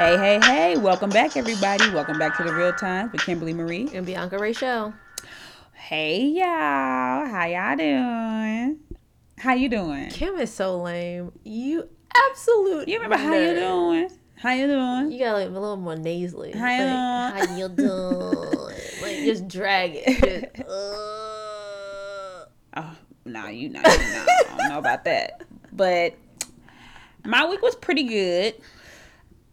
[0.00, 0.78] Hey, hey, hey.
[0.78, 1.90] Welcome back, everybody.
[1.90, 3.90] Welcome back to the Real Times with Kimberly Marie.
[3.92, 4.94] And Bianca Rachel.
[5.74, 6.46] Hey, y'all.
[7.26, 8.78] How y'all doing?
[9.36, 10.08] How you doing?
[10.08, 11.32] Kim is so lame.
[11.44, 11.86] You
[12.30, 12.88] absolute.
[12.88, 14.10] You remember how you doing?
[14.36, 15.12] How you doing?
[15.12, 16.52] You got like a little more nasally.
[16.52, 18.74] How you like, how you doing?
[19.02, 20.06] like just drag it.
[20.54, 22.46] Just, uh.
[22.74, 22.96] Oh,
[23.26, 24.26] no, you know, you know.
[24.26, 25.42] I don't know about that.
[25.74, 26.14] But
[27.22, 28.54] my week was pretty good.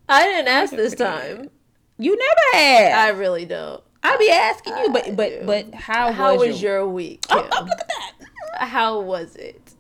[0.10, 1.50] I didn't ask this time.
[1.98, 2.92] You never had.
[2.94, 3.84] I really don't.
[4.04, 5.46] I, will be asking you, but but do.
[5.46, 6.80] but how, How was, was your?
[6.80, 7.26] your week?
[7.30, 8.68] Oh, oh, look at that.
[8.68, 9.74] How was it?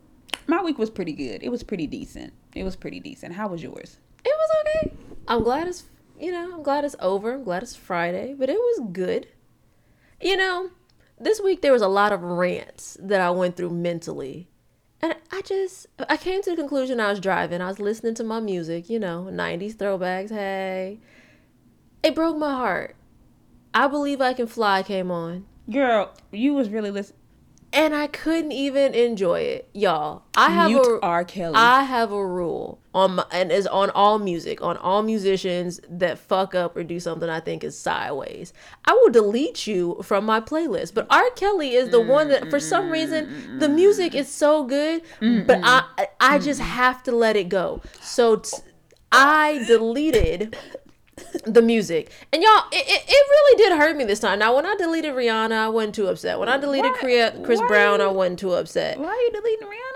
[0.48, 1.44] My week was pretty good.
[1.44, 2.34] It was pretty decent.
[2.55, 3.34] It was pretty decent.
[3.34, 3.98] How was yours?
[4.26, 4.98] It was okay.
[5.27, 5.84] I'm glad it's
[6.20, 7.34] you know, I'm glad it's over.
[7.34, 9.28] I'm glad it's Friday, but it was good.
[10.20, 10.72] You know,
[11.20, 14.50] this week there was a lot of rants that I went through mentally.
[15.02, 17.62] And I just I came to the conclusion I was driving.
[17.62, 21.00] I was listening to my music, you know, 90s throwbacks, hey.
[22.04, 22.95] It broke my heart.
[23.73, 25.45] I believe I can fly came on.
[25.70, 27.20] Girl, you was really listening.
[27.73, 30.23] And I couldn't even enjoy it, y'all.
[30.36, 31.26] I have Mute a R.
[31.26, 31.56] Kelly.
[31.56, 36.17] I have a rule on my, and is on all music, on all musicians that
[36.17, 38.54] fuck up or do something I think is sideways.
[38.86, 40.94] I will delete you from my playlist.
[40.95, 41.30] But R.
[41.36, 46.08] Kelly is the one that for some reason the music is so good, but I
[46.20, 47.81] I just have to let it go.
[48.02, 48.58] So t-
[49.11, 50.58] I deleted
[51.45, 52.11] the music.
[52.32, 54.39] And y'all, it, it, it really did hurt me this time.
[54.39, 56.39] Now, when I deleted Rihanna, I wasn't too upset.
[56.39, 59.00] When I deleted Why- Chris, why Brown, I wasn't too upset.
[59.00, 59.86] Why are you deleting Rihanna?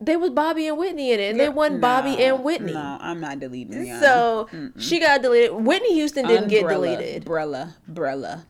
[0.00, 2.72] They was Bobby and Whitney in it, and they wasn't Bobby and Whitney.
[2.72, 4.00] No, I'm not deleting Rihanna.
[4.00, 5.52] So she got deleted.
[5.52, 7.22] Whitney Houston didn't get deleted.
[7.22, 8.46] Umbrella, umbrella.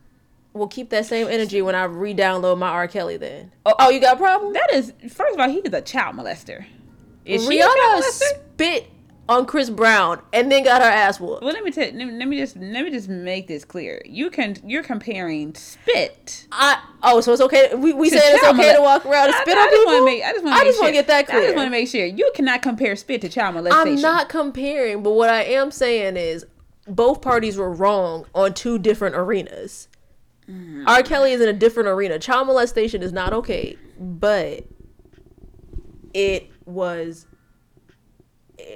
[0.53, 2.89] We'll keep that same energy when I re-download my R.
[2.89, 3.17] Kelly.
[3.17, 3.53] Then.
[3.67, 4.53] Oh, oh you got a problem?
[4.53, 6.65] That is, first of all, he is a child molester.
[7.25, 8.39] Is she a child Rihanna molester?
[8.55, 8.91] spit
[9.29, 11.43] on Chris Brown and then got her ass whooped.
[11.43, 11.85] Well, let me tell.
[11.85, 14.03] Let me, let me just let me just make this clear.
[14.05, 16.47] You can you're comparing spit.
[16.53, 17.75] I oh, so it's okay.
[17.75, 19.87] We we to said it's okay to walk around and I- spit I on just
[19.89, 20.05] people.
[20.05, 21.41] make, I just want I to just wanna get that clear.
[21.41, 23.97] I just want to make sure you cannot compare spit to child molestation.
[23.97, 26.45] I'm not comparing, but what I am saying is
[26.87, 29.89] both parties were wrong on two different arenas.
[30.49, 30.85] Mm.
[30.87, 31.03] R.
[31.03, 32.19] Kelly is in a different arena.
[32.19, 34.65] Child molestation is not okay, but
[36.13, 37.27] it was.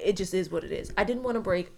[0.03, 0.93] It just is what it is.
[0.97, 1.71] I didn't want to break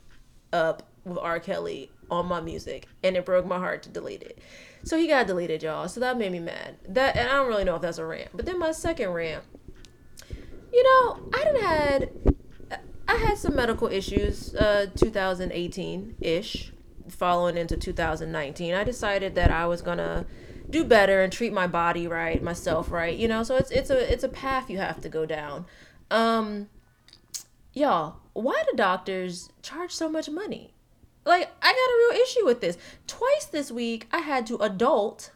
[0.53, 1.41] up with R.
[1.41, 4.39] Kelly on my music, and it broke my heart to delete it.
[4.85, 5.89] So he got deleted, y'all.
[5.89, 6.77] So that made me mad.
[6.89, 8.31] That and I don't really know if that's a rant.
[8.35, 9.45] But then my second rant,
[10.73, 12.11] you know, I didn't had
[13.09, 16.73] I had some medical issues, uh, 2018 ish,
[17.09, 18.75] following into 2019.
[18.75, 20.27] I decided that I was gonna
[20.69, 23.17] do better and treat my body right, myself right.
[23.17, 25.67] You know, so it's it's a it's a path you have to go down.
[26.11, 26.69] Um,
[27.73, 30.75] y'all, why do doctors charge so much money?
[31.25, 32.79] Like, I got a real issue with this.
[33.07, 35.33] Twice this week, I had to adult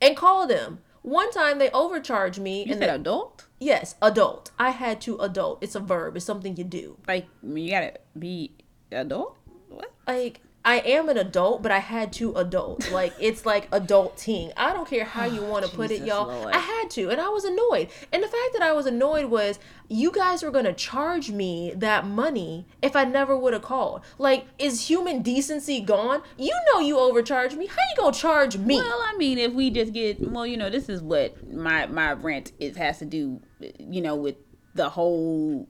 [0.00, 0.78] and call them.
[1.02, 3.46] One time they overcharged me, You and said they, adult.
[3.60, 4.50] yes, adult.
[4.58, 5.62] I had to adult.
[5.62, 6.16] It's a verb.
[6.16, 6.96] It's something you do.
[7.06, 8.52] Like you gotta be
[8.90, 9.36] adult.
[9.68, 9.92] What?
[10.06, 12.90] Like I am an adult, but I had to adult.
[12.90, 14.52] Like it's like adulting.
[14.56, 16.26] I don't care how you want to put it, y'all.
[16.26, 16.52] Lord.
[16.54, 17.88] I had to, and I was annoyed.
[18.12, 22.04] And the fact that I was annoyed was you guys were gonna charge me that
[22.04, 24.02] money if I never would have called.
[24.18, 26.22] Like, is human decency gone?
[26.36, 27.66] You know you overcharged me.
[27.66, 28.74] How you gonna charge me?
[28.76, 32.12] Well, I mean, if we just get well, you know, this is what my my
[32.12, 33.40] rent is has to do,
[33.78, 34.36] you know, with
[34.74, 35.68] the whole.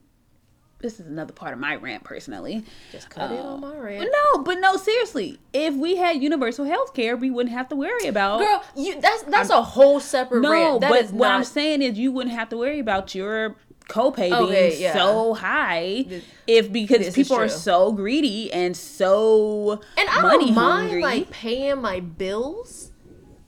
[0.78, 2.62] This is another part of my rant personally.
[2.92, 4.10] Just cut it on my uh, rant.
[4.12, 5.38] No, but no, seriously.
[5.54, 8.40] If we had universal health care, we wouldn't have to worry about.
[8.40, 10.80] Girl, you that's that's a whole separate no, rant.
[10.82, 13.56] That but what not I'm saying is you wouldn't have to worry about your
[13.88, 14.94] copay Okay, being yeah.
[14.94, 16.04] so high
[16.48, 21.02] if because people are so greedy and so And I money don't mind hungry.
[21.02, 22.90] like paying my bills,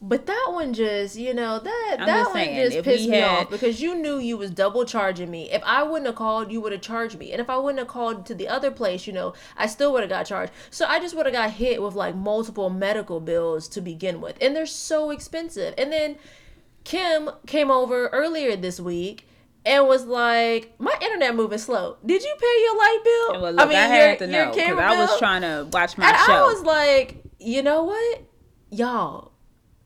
[0.01, 3.17] but that one just, you know, that I'm that just one saying, just pissed me
[3.17, 5.51] had- off because you knew you was double charging me.
[5.51, 7.89] If I wouldn't have called, you would have charged me, and if I wouldn't have
[7.89, 10.53] called to the other place, you know, I still would have got charged.
[10.71, 14.37] So I just would have got hit with like multiple medical bills to begin with,
[14.41, 15.75] and they're so expensive.
[15.77, 16.17] And then
[16.85, 19.25] Kim came over earlier this week.
[19.67, 21.99] And was like, my internet moving slow.
[22.07, 23.43] Did you pay your light bill?
[23.43, 26.17] well, look, I, had your- to know because I was trying to watch my And
[26.25, 26.33] show.
[26.33, 28.23] I was like, you know what,
[28.71, 29.33] y'all?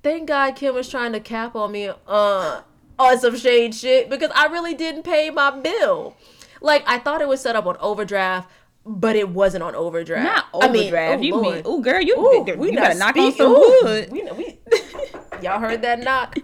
[0.03, 2.61] Thank God Kim was trying to cap on me uh
[2.99, 6.17] on some shade shit because I really didn't pay my bill.
[6.61, 8.51] Like I thought it was set up on overdraft,
[8.85, 10.25] but it wasn't on overdraft.
[10.25, 11.21] not I mean, overdraft.
[11.21, 11.55] oh, you Lord.
[11.55, 14.13] mean, oh girl, you, Ooh, you we better not knock on speak- some ooh, wood.
[14.13, 14.59] We, we,
[15.43, 16.37] y'all heard that knock?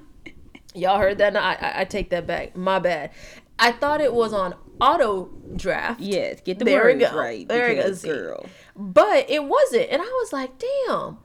[0.74, 1.58] Y'all heard that knock?
[1.60, 2.54] I, I, take that back.
[2.56, 3.10] My bad.
[3.58, 6.00] I thought it was on auto draft.
[6.00, 7.16] Yes, get the There words go.
[7.18, 7.48] right.
[7.48, 7.94] There we go.
[7.94, 8.46] girl.
[8.76, 9.88] But it wasn't.
[9.90, 10.52] And I was like,
[10.86, 11.18] damn.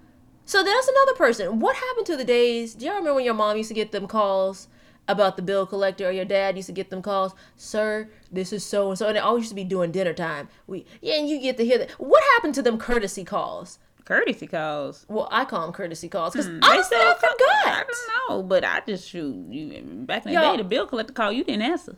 [0.46, 1.60] So that's another person.
[1.60, 2.76] What happened to the days?
[2.76, 4.68] Do y'all remember when your mom used to get them calls
[5.08, 7.34] about the bill collector or your dad used to get them calls?
[7.56, 9.08] Sir, this is so and so.
[9.08, 10.50] And it always used to be doing dinner time.
[10.68, 11.92] We yeah, and you get to hear that.
[11.92, 13.80] What happened to them courtesy calls?
[14.06, 15.06] Courtesy calls.
[15.08, 17.38] Well, I call them courtesy calls because hmm, They honestly, still I forgot.
[17.66, 19.34] I don't know, but I just shoot.
[19.50, 20.52] You, back in the Yo.
[20.52, 21.96] day, the bill collector call, you didn't answer.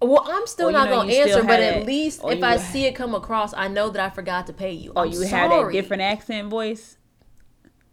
[0.00, 2.86] Well, I'm still Or, not know, gonna answer, but at that- least if I see
[2.86, 4.92] it come across, I know that I forgot to pay you.
[4.94, 6.96] Or I'm you had a different accent voice,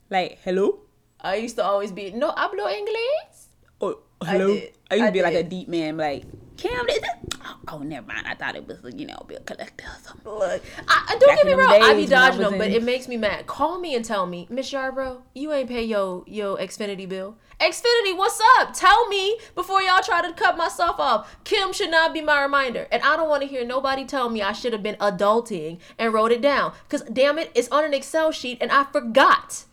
[0.09, 0.79] like hello,
[1.21, 3.47] I used to always be no hablo inglés.
[3.79, 4.47] or oh, I hello.
[4.47, 4.73] did.
[4.89, 6.23] I, used to I be like a deep man, like
[6.57, 6.89] Cam.
[6.89, 6.99] Is?
[7.45, 8.25] Oh, oh, never mind.
[8.27, 10.31] I thought it was you know bill collector or something.
[10.31, 11.69] Look, I, I don't Back get me in wrong.
[11.71, 13.45] I be I dodging them, but it makes me mad.
[13.47, 17.37] Call me and tell me, Miss Yarbrough, you ain't pay yo yo Xfinity bill.
[17.59, 18.73] Xfinity, what's up?
[18.73, 21.37] Tell me before y'all try to cut myself off.
[21.43, 24.41] Kim should not be my reminder, and I don't want to hear nobody tell me
[24.41, 26.73] I should have been adulting and wrote it down.
[26.89, 29.65] Cause damn it, it's on an Excel sheet and I forgot.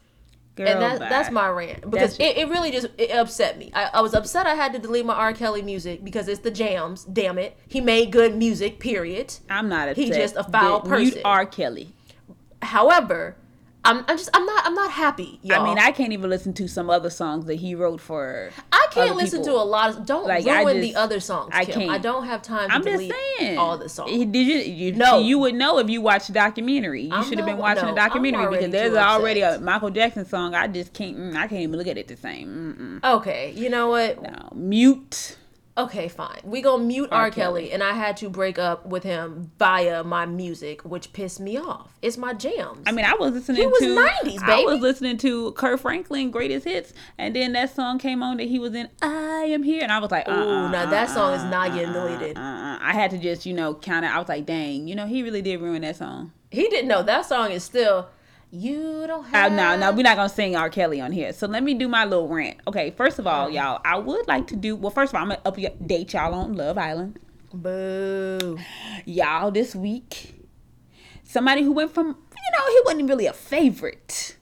[0.57, 3.73] Girl, and that, that's my rant because it, it really just it upset me.
[3.75, 5.33] I, I was upset I had to delete my R.
[5.33, 7.05] Kelly music because it's the jams.
[7.05, 8.79] Damn it, he made good music.
[8.79, 9.35] Period.
[9.51, 10.05] I'm not upset.
[10.05, 11.23] He just a foul person.
[11.25, 11.45] R.
[11.45, 11.93] Kelly.
[12.63, 13.37] However,
[13.85, 15.39] I'm, I'm just I'm not I'm not happy.
[15.43, 15.61] Y'all.
[15.61, 18.51] I mean, I can't even listen to some other songs that he wrote for.
[18.73, 19.59] I can't listen people.
[19.59, 20.07] to a lot of.
[20.07, 21.51] Don't Like, ruin the other songs.
[21.53, 21.75] I Kim.
[21.75, 21.91] I can't.
[21.91, 23.59] I don't have time to I'm just saying.
[23.59, 24.11] all the songs.
[24.11, 24.59] Did you?
[24.59, 25.21] you No.
[25.21, 27.03] You would know if you watched the documentary.
[27.03, 29.61] You should have been watching no, the documentary because there's already a.
[29.61, 30.55] Michael Jackson song.
[30.55, 31.17] I just can't.
[31.17, 33.01] mm, I can't even look at it the same.
[33.05, 34.17] Okay, you know what?
[34.17, 34.33] Mm-mm.
[34.33, 35.37] No, mute.
[35.77, 36.39] Okay, fine.
[36.45, 37.23] We gonna mute R.
[37.23, 37.31] R.
[37.33, 41.57] Kelly, and I had to break up with him via my music, which pissed me
[41.59, 41.99] off.
[42.01, 42.85] It's my jams.
[42.87, 46.31] I mean, I was listening He was to 90s, I was listening to Kirk Franklin
[46.31, 48.89] greatest hits, and then that song came on that he was in.
[49.03, 51.93] I am here, and I was like, uh, Ooh, now that song is not getting
[51.93, 52.37] deleted.
[52.39, 54.13] uh, I had to just, you know, kind of.
[54.13, 56.31] I was like, dang, you know, he really did ruin that song.
[56.53, 58.07] he didn't know that song is still.
[58.57, 59.53] You don't Uh, have.
[59.53, 60.71] no, no, we're not gonna sing R.
[60.71, 61.33] Kelly on here.
[61.33, 62.59] So let me do my little rant.
[62.69, 64.77] Okay, first of all, y'all, I would like to do.
[64.77, 65.41] Well, first of all, I'm gonna
[65.73, 67.19] update y'all on Love Island.
[67.53, 68.59] Boo.
[69.05, 70.47] Y'all, this week,
[71.25, 72.13] somebody who went from, you
[72.59, 74.37] know, he wasn't really a favorite,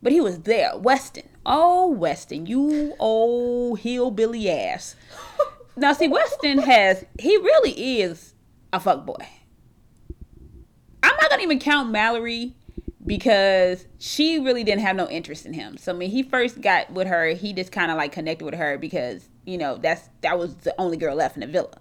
[0.00, 0.76] but he was there.
[0.76, 1.28] Weston.
[1.44, 4.94] Oh, Weston, you old hillbilly ass.
[5.76, 8.34] now, see, Weston has, he really is
[8.72, 9.26] a fuck boy.
[11.02, 12.54] I'm not gonna even count Mallory
[13.06, 15.76] because she really didn't have no interest in him.
[15.78, 18.76] So when he first got with her, he just kind of like connected with her
[18.78, 21.78] because you know that's that was the only girl left in the villa.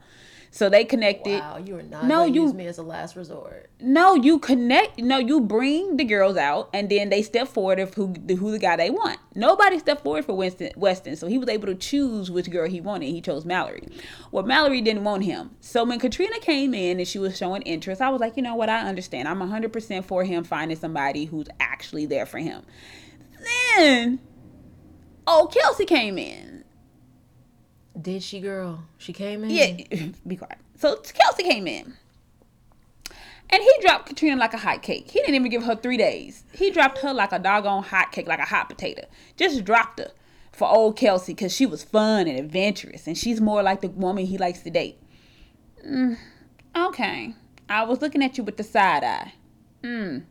[0.56, 1.42] So they connected.
[1.42, 2.06] Wow, you are not.
[2.06, 3.70] No, you- use me as a last resort.
[3.82, 4.98] No, you connect.
[5.00, 8.52] No, you bring the girls out, and then they step forward of who the who
[8.52, 9.20] the guy they want.
[9.36, 12.80] Nobody stepped forward for Winston Weston, so he was able to choose which girl he
[12.80, 13.08] wanted.
[13.08, 13.86] He chose Mallory.
[14.32, 15.52] Well, Mallory didn't want him.
[15.60, 18.56] So when Katrina came in and she was showing interest, I was like, you know
[18.56, 18.70] what?
[18.70, 19.28] I understand.
[19.28, 22.64] I'm 100 percent for him finding somebody who's actually there for him.
[23.78, 24.20] Then,
[25.28, 26.64] oh, Kelsey came in.
[28.00, 28.84] Did she, girl?
[28.98, 29.50] She came in.
[29.50, 30.58] Yeah, be quiet.
[30.78, 31.94] So Kelsey came in.
[33.50, 35.10] And he dropped Katrina like a hot cake.
[35.12, 36.44] He didn't even give her three days.
[36.52, 39.08] He dropped her like a doggone hot cake, like a hot potato.
[39.38, 40.12] Just dropped her
[40.52, 43.08] for old Kelsey because she was fun and adventurous.
[43.08, 44.98] And she's more like the woman he likes to date.
[45.88, 46.18] Mm,
[46.76, 47.34] okay.
[47.70, 49.34] I was looking at you with the side eye.
[49.84, 50.24] Mm.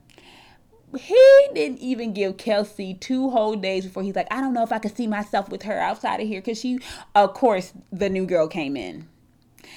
[0.94, 4.72] He didn't even give Kelsey two whole days before he's like, I don't know if
[4.72, 6.40] I could see myself with her outside of here.
[6.40, 6.78] Because she,
[7.14, 9.08] of course, the new girl came in.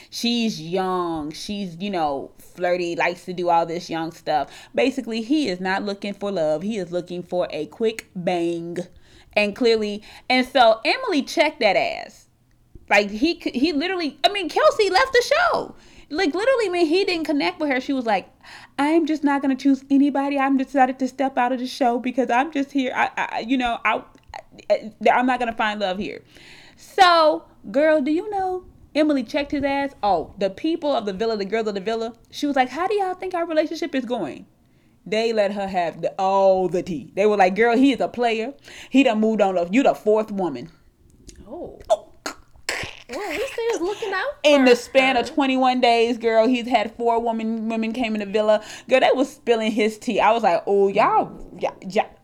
[0.09, 1.31] She's young.
[1.31, 4.49] She's you know flirty likes to do all this young stuff.
[4.73, 6.61] Basically he is not looking for love.
[6.61, 8.77] He is looking for a quick bang.
[9.33, 12.27] And clearly and so emily checked that ass.
[12.89, 15.75] Like he he literally i mean kelsey left the show.
[16.09, 18.29] Like literally when he didn't connect with her she was like
[18.77, 21.99] i'm just not going to choose anybody i'm decided to step out of the show
[21.99, 24.03] because i'm just here i, I you know i
[25.11, 26.21] i'm not going to find love here
[26.75, 28.65] so girl do you know
[28.95, 29.93] Emily checked his ass.
[30.01, 32.13] Oh, the people of the villa, the girls of the villa.
[32.31, 34.47] She was like, "How do y'all think our relationship is going?"
[35.05, 37.11] They let her have the, all the tea.
[37.15, 38.55] They were like, "Girl, he is a player.
[38.89, 39.55] He done moved on.
[39.55, 39.71] Up.
[39.71, 40.71] You the fourth woman."
[41.47, 41.79] Oh.
[41.91, 42.06] Oh.
[43.09, 44.25] Well, at least they was looking out.
[44.43, 48.25] In the span of 21 days, girl, he's had four women women came in the
[48.25, 48.63] villa.
[48.89, 50.19] Girl, they was spilling his tea.
[50.19, 52.16] I was like, "Oh, y'all, y'all, y'all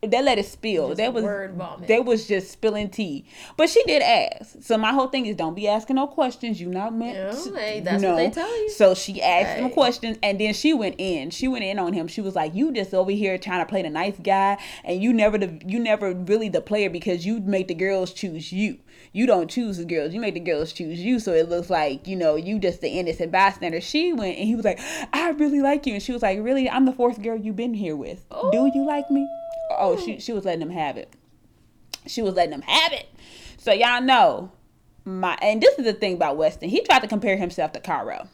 [0.00, 0.88] they let it spill.
[0.88, 1.88] Just That was word vomit.
[1.88, 3.24] they was just spilling tea.
[3.56, 4.62] But she did ask.
[4.62, 6.60] So my whole thing is don't be asking no questions.
[6.60, 7.16] You not meant.
[7.16, 8.70] Yeah, to- hey, that's what they tell you.
[8.70, 11.30] So she asked him questions, and then she went in.
[11.30, 12.06] She went in on him.
[12.06, 15.12] She was like, "You just over here trying to play the nice guy, and you
[15.12, 18.78] never the you never really the player because you make the girls choose you.
[19.12, 20.14] You don't choose the girls.
[20.14, 21.18] You make the girls choose you.
[21.18, 24.54] So it looks like you know you just the innocent bystander." She went and he
[24.54, 24.78] was like,
[25.12, 26.70] "I really like you," and she was like, "Really?
[26.70, 28.24] I'm the fourth girl you've been here with.
[28.30, 28.86] Do you oh.
[28.86, 29.26] like me?"
[29.70, 31.14] Oh, she she was letting him have it.
[32.06, 33.08] She was letting him have it.
[33.58, 34.52] So y'all know
[35.04, 36.68] my and this is the thing about Weston.
[36.68, 38.28] He tried to compare himself to Caro.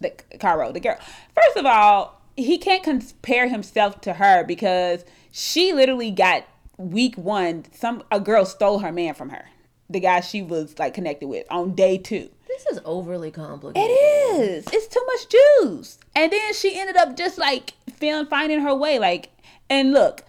[0.00, 0.98] The Caro, the girl.
[1.34, 6.44] First of all, he can't compare himself to her because she literally got
[6.76, 9.46] week one, some a girl stole her man from her.
[9.88, 12.30] The guy she was like connected with on day two.
[12.48, 13.90] This is overly complicated.
[13.90, 14.64] It is.
[14.72, 15.98] It's too much juice.
[16.14, 18.98] And then she ended up just like feeling finding her way.
[18.98, 19.30] Like,
[19.68, 20.22] and look,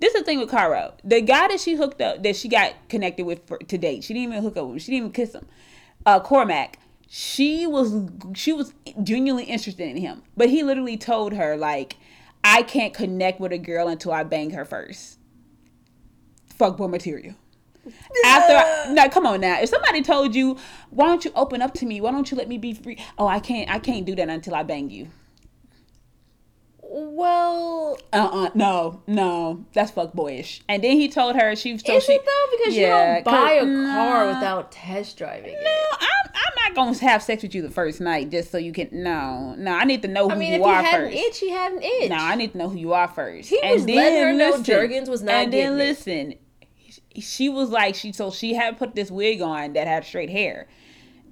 [0.00, 0.94] this is the thing with Caro.
[1.04, 4.14] The guy that she hooked up, that she got connected with for, to date, she
[4.14, 4.78] didn't even hook up with him.
[4.78, 5.46] She didn't even kiss him.
[6.06, 6.78] Uh, Cormac.
[7.10, 11.96] She was she was genuinely interested in him, but he literally told her like,
[12.44, 15.18] "I can't connect with a girl until I bang her first.
[16.58, 17.34] Fuckboy material.
[18.26, 19.58] After now, come on now.
[19.58, 20.58] If somebody told you,
[20.90, 22.02] "Why don't you open up to me?
[22.02, 23.70] Why don't you let me be free?" Oh, I can't.
[23.70, 25.08] I can't do that until I bang you.
[26.90, 30.62] Well, Uh uh no no that's fuck boyish.
[30.68, 32.56] And then he told her she so is she it though?
[32.56, 33.64] Because Yeah, you don't buy a
[33.94, 35.60] car without test driving it.
[35.62, 38.72] No, I'm I'm not gonna have sex with you the first night just so you
[38.72, 38.88] can.
[38.92, 41.12] No, no, I need to know who I mean, you if he are had first.
[41.16, 42.08] an itch, he had an itch.
[42.10, 43.50] No, I need to know who you are first.
[43.50, 45.90] He was letting her know Jergens was not And then getting it.
[45.90, 46.34] listen,
[47.20, 50.68] she was like she so she had put this wig on that had straight hair.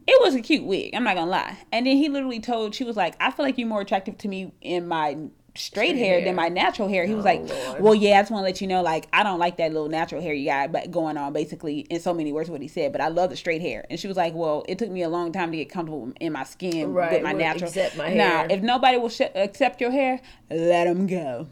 [0.09, 0.95] It was a cute wig.
[0.95, 1.57] I'm not gonna lie.
[1.73, 4.29] And then he literally told she was like, I feel like you're more attractive to
[4.29, 5.17] me in my
[5.57, 6.25] straight, hair, hair.
[6.25, 7.05] than my natural hair.
[7.05, 7.83] He was Oh, like, Lord.
[7.83, 9.89] Well, yeah, I just want to let you know, like, I don't like that little
[9.89, 11.33] natural hair you got but going on.
[11.33, 12.93] Basically, in so many words, what he said.
[12.93, 13.85] But I love the straight hair.
[13.91, 16.33] And she was like, Well, it took me a long time to get comfortable in
[16.33, 17.69] my skin Right, with my natural.
[17.69, 20.21] accept my Now, if nobody will sh- accept your hair,
[20.51, 21.49] let them go.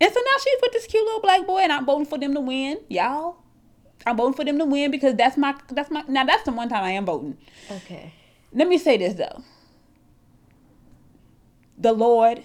[0.00, 2.32] And so now she's with this cute little black boy, and I'm voting for them
[2.34, 3.36] to win, y'all.
[4.06, 6.68] I'm voting for them to win because that's my that's my now that's the one
[6.68, 7.36] time I am voting.
[7.70, 8.12] Okay.
[8.52, 9.42] Let me say this though.
[11.76, 12.44] The Lord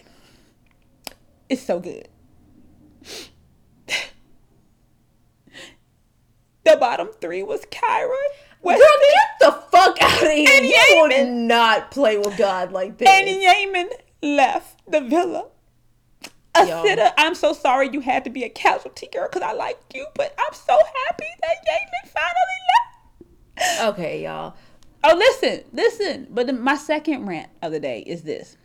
[1.54, 2.10] is so good.
[6.64, 8.10] the bottom three was Kyra.
[8.64, 10.48] Girl, get the fuck out of here.
[10.50, 11.48] And you will Yamen.
[11.48, 13.08] not play with God like this.
[13.10, 13.90] and Yamen
[14.22, 15.48] left the villa.
[16.56, 20.06] Asita, I'm so sorry you had to be a casualty girl because I like you,
[20.16, 22.60] but I'm so happy that Yamen finally
[23.58, 23.90] left.
[23.90, 24.54] okay, y'all.
[25.04, 26.28] Oh, listen, listen.
[26.30, 28.56] But the, my second rant of the day is this.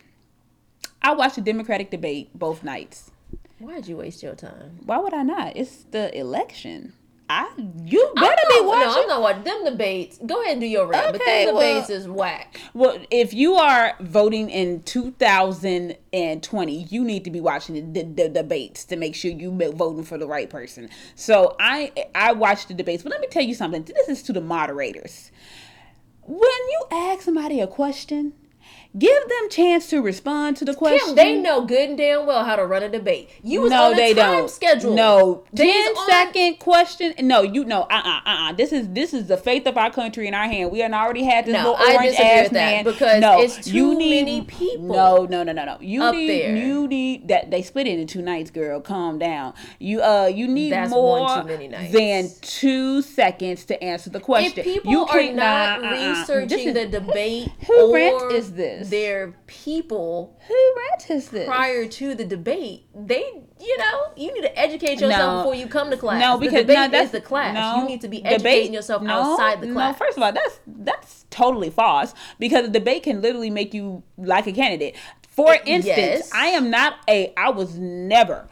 [1.01, 3.11] I watched the Democratic debate both nights.
[3.59, 4.79] Why'd you waste your time?
[4.85, 5.55] Why would I not?
[5.57, 6.93] It's the election.
[7.31, 7.47] I
[7.85, 8.87] you better not, be watching.
[8.87, 10.17] No, I'm not watching them debates.
[10.25, 12.59] Go ahead and do your rant, but Okay, them well- debates is whack.
[12.73, 18.29] Well, if you are voting in 2020, you need to be watching the, the, the
[18.29, 20.89] debates to make sure you voting for the right person.
[21.13, 23.83] So I I watched the debates, but let me tell you something.
[23.83, 25.31] This is to the moderators.
[26.23, 28.33] When you ask somebody a question,
[28.99, 31.07] give them chance to respond to the question.
[31.07, 33.29] Kim, they know good and damn well how to run a debate.
[33.43, 34.51] You was no, on a they time don't.
[34.51, 34.93] schedule.
[34.93, 37.13] No, They 10 on- second question.
[37.21, 38.53] No, you know, uh, uh, uh, uh.
[38.53, 40.71] This is this is the faith of our country in our hand.
[40.71, 43.65] We already had this No, little I orange ass with that man because no, it's
[43.65, 45.77] too you need, many people No, no, no, no, no.
[45.79, 46.55] You up need there.
[46.55, 48.81] you need that they split it into two nights, girl.
[48.81, 49.53] Calm down.
[49.79, 51.93] You uh you need That's more one too many nights.
[51.93, 54.59] than two seconds to answer the question.
[54.59, 56.09] If people you are can't- uh.
[56.19, 58.88] Researching is- the debate who or rant is this?
[58.89, 61.47] Their people who is this?
[61.47, 63.23] prior to the debate, they
[63.59, 65.37] you know you need to educate yourself No.
[65.39, 66.19] before you come to class.
[66.21, 67.53] No, the because debate no, that's is the class.
[67.53, 69.93] No, you need to be debate- educating yourself no, outside the class.
[69.99, 74.03] No, first of all, that's that's totally false because the debate can literally make you
[74.17, 74.95] like a candidate.
[75.29, 76.31] For instance, Yes.
[76.33, 77.33] I am not a.
[77.37, 78.49] I was never.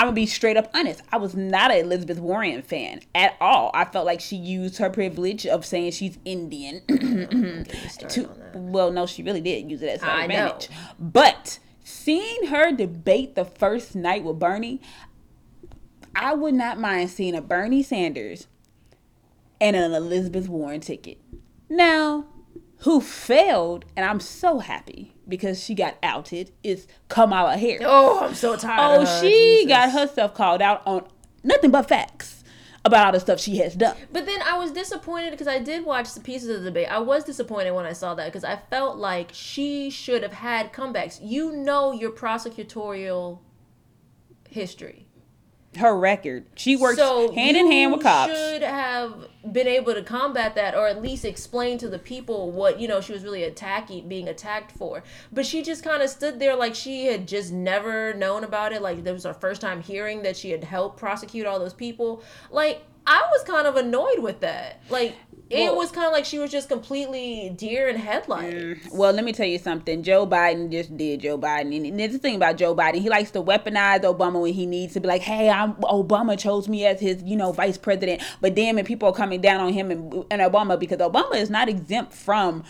[0.00, 1.02] I'm gonna be straight up honest.
[1.12, 3.70] I was not an Elizabeth Warren fan at all.
[3.74, 6.80] I felt like she used her privilege of saying she's Indian
[8.08, 10.46] to well no she really did use it as her I know.
[10.46, 14.80] advantage but seeing her debate the first night with bernie
[16.14, 18.46] i would not mind seeing a bernie sanders
[19.60, 21.18] and an elizabeth warren ticket
[21.68, 22.26] now
[22.78, 28.34] who failed and i'm so happy because she got outed is kamala harris Oh, I'm
[28.34, 29.00] so tired.
[29.00, 29.30] oh she
[29.62, 29.68] Jesus.
[29.68, 31.06] got herself called out on
[31.42, 32.44] nothing but facts
[32.84, 35.84] about all the stuff she has done But then I was disappointed because I did
[35.84, 36.88] watch the pieces of the debate.
[36.90, 40.72] I was disappointed when I saw that because I felt like she should have had
[40.72, 41.18] comebacks.
[41.22, 43.40] You know your prosecutorial
[44.48, 45.06] history.
[45.78, 46.46] Her record.
[46.56, 48.32] She works hand in hand with cops.
[48.32, 52.80] Should have been able to combat that, or at least explain to the people what
[52.80, 55.02] you know she was really attacking, being attacked for.
[55.32, 58.82] But she just kind of stood there like she had just never known about it.
[58.82, 62.22] Like this was her first time hearing that she had helped prosecute all those people.
[62.50, 62.82] Like
[63.12, 64.80] I was kind of annoyed with that.
[64.88, 65.14] Like
[65.50, 68.54] it Well- was kind of like she was just completely deer in headlights.
[68.54, 70.04] Mm, Well, let me tell you something.
[70.04, 71.88] Joe Biden just did Joe Biden.
[71.88, 73.00] And there's the thing about Joe Biden.
[73.00, 76.68] He likes to weaponize Obama when he needs to be like, hey, I'm Obama chose
[76.68, 78.22] me as his, you know, vice president.
[78.40, 81.50] But damn when people are coming down on him and, and Obama, because Obama is
[81.50, 82.62] not exempt from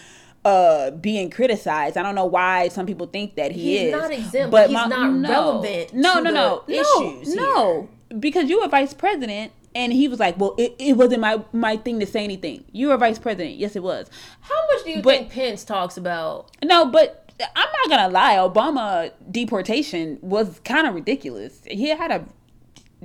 [0.46, 1.98] uh being criticized.
[1.98, 3.80] I don't know why some people think that he is.
[3.82, 4.00] He's is.
[4.00, 6.80] not exempt, but he's not relevant No, to no, no, the no,
[7.12, 7.88] issues no.
[8.18, 11.76] Because you were vice president and he was like, Well, it, it wasn't my my
[11.76, 12.64] thing to say anything.
[12.72, 13.56] You were vice president.
[13.56, 14.08] Yes, it was.
[14.40, 16.50] How much do you But- think Pence talks about?
[16.64, 18.36] No, but I'm not gonna lie.
[18.36, 21.62] Obama deportation was kind of ridiculous.
[21.66, 22.26] He had a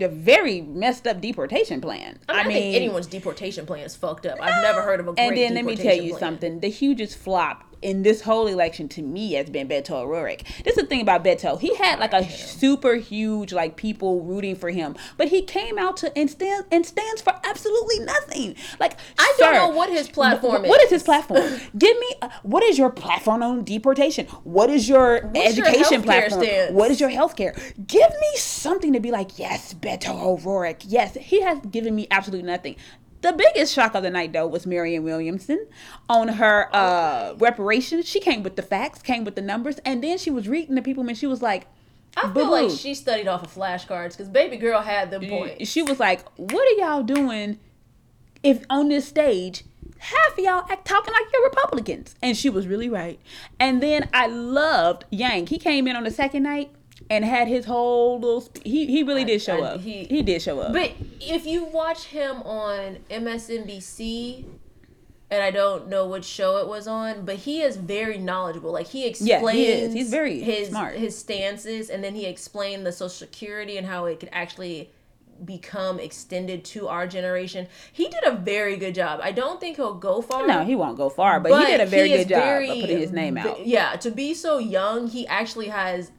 [0.10, 2.20] very messed up deportation plan.
[2.28, 4.40] I, mean, I, think anyone's deportation plan is fucked up.
[4.42, 6.20] I've never heard of a great and then let me tell you plan.
[6.20, 6.60] something.
[6.60, 10.42] The hugest flop in this whole election to me has been Beto O'Rourke.
[10.64, 11.60] This is the thing about Beto.
[11.60, 15.96] He had like a super huge like people rooting for him, but he came out
[15.98, 18.56] to and stand and stands for absolutely nothing.
[18.80, 20.70] Like I don't know what his platform is.
[20.70, 20.92] What is is.
[20.94, 21.44] his platform?
[21.78, 24.26] Give me uh, what is your platform on deportation?
[24.44, 26.44] What is your What's education healthcare platform?
[26.44, 26.72] stance?
[26.72, 27.56] What is your healthcare?
[27.86, 30.82] Give me something to be like, yes, Beto O'Rourke.
[30.86, 32.78] Yes, he has given me absolutely nothing.
[33.26, 35.66] The biggest shock of the night, though, was Marianne Williamson
[36.08, 38.08] on her uh, reparations.
[38.08, 40.84] She came with the facts, came with the numbers, and then she was reading the
[40.84, 41.66] people, and she was like,
[42.16, 45.68] I feel like "Boo-boo." she studied off of flashcards because baby girl had them points.
[45.68, 47.58] She was like, "What are y'all doing?
[48.44, 49.64] If on this stage,
[49.98, 53.20] half of y'all act talking like you're Republicans," and she was really right.
[53.60, 55.48] And then I loved Yang.
[55.48, 56.70] He came in on the second night
[57.10, 58.42] and had his whole little.
[58.42, 59.82] Sp- he he really did show I- up.
[59.82, 60.74] he- He, did show up.
[60.74, 64.46] But if you watch him on MSNBC,
[65.32, 68.72] and I don't know which show it was on, but he is very knowledgeable.
[68.72, 69.08] Like he Yeah,
[69.38, 69.94] explains, he is.
[69.94, 70.96] He's very his smart.
[70.96, 74.92] his stances, and then he explained the Social Security and how it could actually
[75.44, 77.68] become extended to our generation.
[77.92, 79.20] He did a very good job.
[79.22, 80.48] I don't think he'll go far.
[80.48, 83.00] no, he won't go far, but, he did a very good job very- of putting
[83.00, 83.66] his name out.
[83.66, 86.12] Yeah, to be so young, he actually has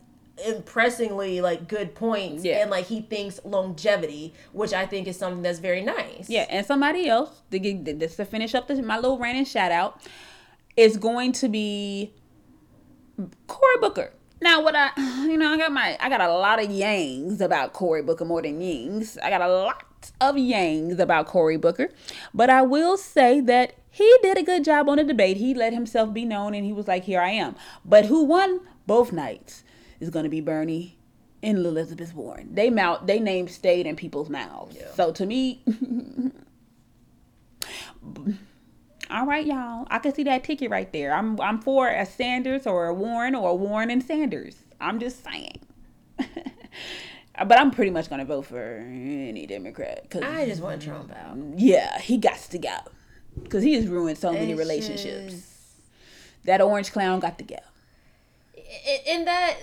[0.45, 2.61] impressingly like good points Yeah.
[2.63, 6.67] and like he thinks longevity which i think is something that's very nice Yeah, and
[6.67, 10.01] somebody else to get just to finish up this, my little rant and shout out
[10.77, 12.13] is going to be
[13.47, 14.13] Cory Booker.
[14.43, 14.91] Now, what I
[15.27, 18.43] you know I got my I got a lot of yangs about Cory Booker more
[18.43, 19.17] than yings.
[19.23, 19.83] I got a lot
[20.21, 21.89] of yangs about Cory Booker,
[22.35, 25.39] but I will say that he did a good job on the debate.
[25.39, 28.61] He let himself be known, and he was like, "Here I am." But who won
[28.87, 29.65] both nights
[30.01, 30.97] is going to be Bernie
[31.43, 32.55] and Elizabeth Warren.
[32.55, 34.77] They mouth they name stayed in people's mouths.
[34.95, 35.63] So to me,
[39.11, 39.87] all right, y'all.
[39.91, 41.15] I can see that ticket right there.
[41.15, 44.57] I'm I'm for a Sanders or a Warren or a Warren and Sanders.
[44.81, 45.61] I'm just saying.
[46.19, 50.09] but I'm pretty much gonna vote for any Democrat.
[50.11, 52.77] Cause i just want trump out yeah, he got to go
[53.43, 55.33] because he has ruined so many It's relationships.
[55.35, 55.53] just-
[56.45, 57.57] That orange clown got to go.
[58.87, 59.57] I- in that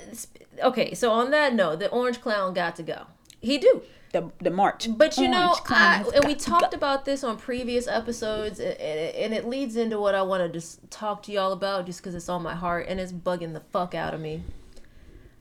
[0.63, 3.07] okay so on that note the orange clown got to go
[3.39, 3.81] he do
[4.13, 4.87] The the march.
[4.95, 6.77] But you know, Orange clown I, and we talked go.
[6.77, 10.49] about this on previous episodes, and, and and it leads into what I want to
[10.49, 13.59] just talk to y'all about, just because it's on my heart and it's bugging the
[13.71, 14.43] fuck out of me.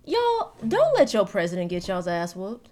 [0.04, 2.70] Y'all don't let your president get y'all's ass whooped.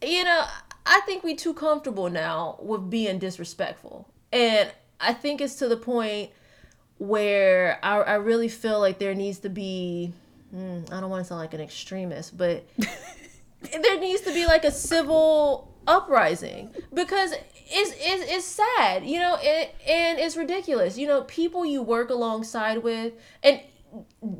[0.00, 0.44] You know,
[0.86, 4.70] I think we too comfortable now with being disrespectful, and
[5.00, 6.30] I think it's to the point
[6.98, 10.12] where I, I really feel like there needs to be.
[10.50, 12.64] hmm, I don't want to sound like an extremist, but
[13.72, 17.32] there needs to be like a civil uprising because
[17.66, 22.10] it's it's, it's sad you know it, and it's ridiculous you know people you work
[22.10, 23.60] alongside with and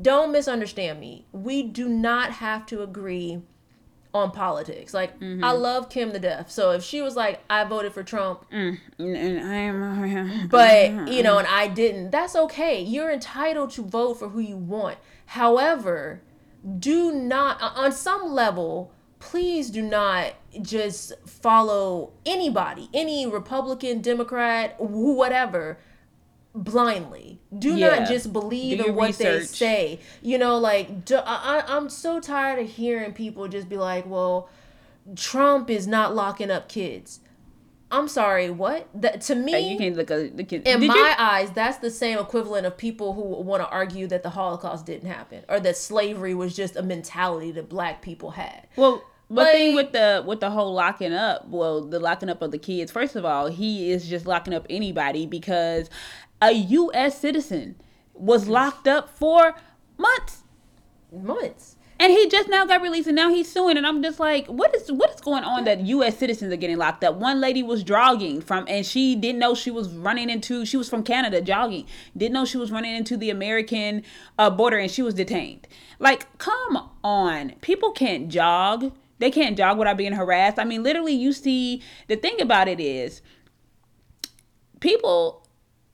[0.01, 3.41] don't misunderstand me we do not have to agree
[4.15, 4.93] on politics.
[4.93, 5.43] Like i mm-hmm.
[5.43, 6.49] love kim to death.
[6.49, 11.37] So if she was like i voted for trump mm, And I'm but you know
[11.37, 11.59] and mm-hmm.
[11.59, 12.81] i didn't that's okay.
[12.81, 14.97] You're entitled to vote for who you want.
[15.27, 16.21] However
[16.79, 25.77] do not on some level please do not just follow anybody any republican democrat whatever
[26.55, 27.99] blindly do Yeah.
[27.99, 32.59] not just believe in what they say you know like do, I, i'm so tired
[32.59, 34.47] of hearing people just be like well
[35.15, 37.19] trump is not locking up kids
[37.91, 40.65] i'm sorry what that to me you can't look at look at.
[40.65, 44.07] in did my you- eyes, that's the same equivalent of people who want to argue
[44.07, 48.31] that the Holocaust didn't happen or that slavery was just a mentality that black people
[48.31, 48.65] had.
[48.75, 52.41] well, But Like- thing with the with the whole locking up, well, the locking up
[52.43, 52.91] of the kids.
[52.91, 55.89] First of all, he is just locking up anybody because
[56.41, 57.19] a U.S.
[57.19, 57.75] citizen
[58.13, 59.55] was locked up for
[59.97, 60.43] months,
[61.11, 61.75] months.
[61.99, 63.77] and he just now got released, and now he's suing.
[63.77, 66.17] And I'm just like, what is what is going on that U.S.
[66.17, 67.15] citizens are getting locked up?
[67.15, 70.65] One lady was jogging from, and she didn't know she was running into.
[70.65, 74.03] She was from Canada jogging, didn't know she was running into the American
[74.37, 75.67] uh, border, and she was detained.
[75.99, 78.91] Like, come on, people can't jog.
[79.19, 80.59] They can't jog without being harassed.
[80.59, 81.81] I mean, literally, you see.
[82.07, 83.21] The thing about it is,
[84.81, 85.44] people.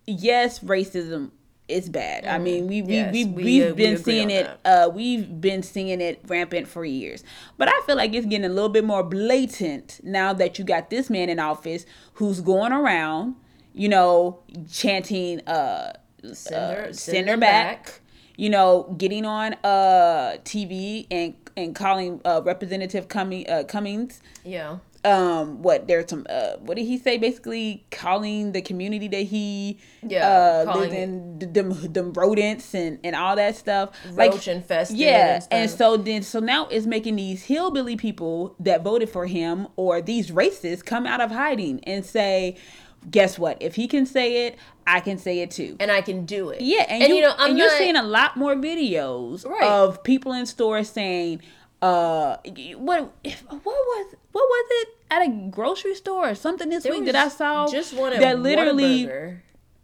[0.08, 1.32] Yes, racism
[1.68, 2.26] is bad.
[2.26, 4.50] I mean, we we Yes, we we, we've uh, been agree seeing it.
[4.66, 7.24] Uh, we've been seeing it rampant for years.
[7.58, 10.90] But I feel like it's getting a little bit more blatant now that you got
[10.90, 11.86] this man in office
[12.16, 13.36] who's going around,
[13.74, 14.40] you know,
[14.72, 15.94] chanting uh,
[16.34, 17.86] Send uh, her- send, send her her back.
[17.86, 18.02] back.
[18.38, 24.78] You know, getting on uh TV and and calling uh Representative Cummings, uh, Cummings Yeah.
[25.04, 27.18] Um what there's some uh what did he say?
[27.18, 30.28] Basically calling the community that he Yeah,
[30.68, 33.90] uh lives in th- them them rodents and and all that stuff.
[34.14, 38.84] Roach infested yeah and and so then so now it's making these hillbilly people that
[38.84, 42.56] voted for him or these racists come out of hiding and say
[43.10, 43.58] guess what?
[43.60, 45.76] If he can say it i can say it too.
[45.80, 46.62] And I can do it.
[46.62, 49.64] yeah, and, and you, you know, I'm and you're seeing a lot more videos Right.
[49.64, 51.42] of people in stores saying,
[51.82, 52.38] uh,
[52.78, 56.94] what if, what was what was it at a grocery store or something this There
[56.94, 59.12] week that I saw just one at that literally.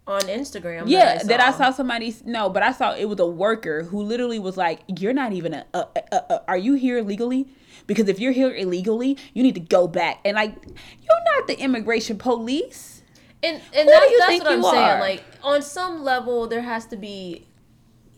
[0.06, 0.84] On Instagram.
[0.86, 2.16] Yeah, that I, that I saw somebody.
[2.24, 5.52] No, but I saw it was a worker who literally was like, "You're not even
[5.52, 5.66] a.
[5.74, 7.46] a, a, a are you here legally?
[7.86, 11.58] Because if you're here illegally, you need to go back." And like, you're not the
[11.60, 13.02] immigration police.
[13.42, 15.00] And and Who that's, you that's think what I'm you saying.
[15.00, 17.46] Like on some level, there has to be.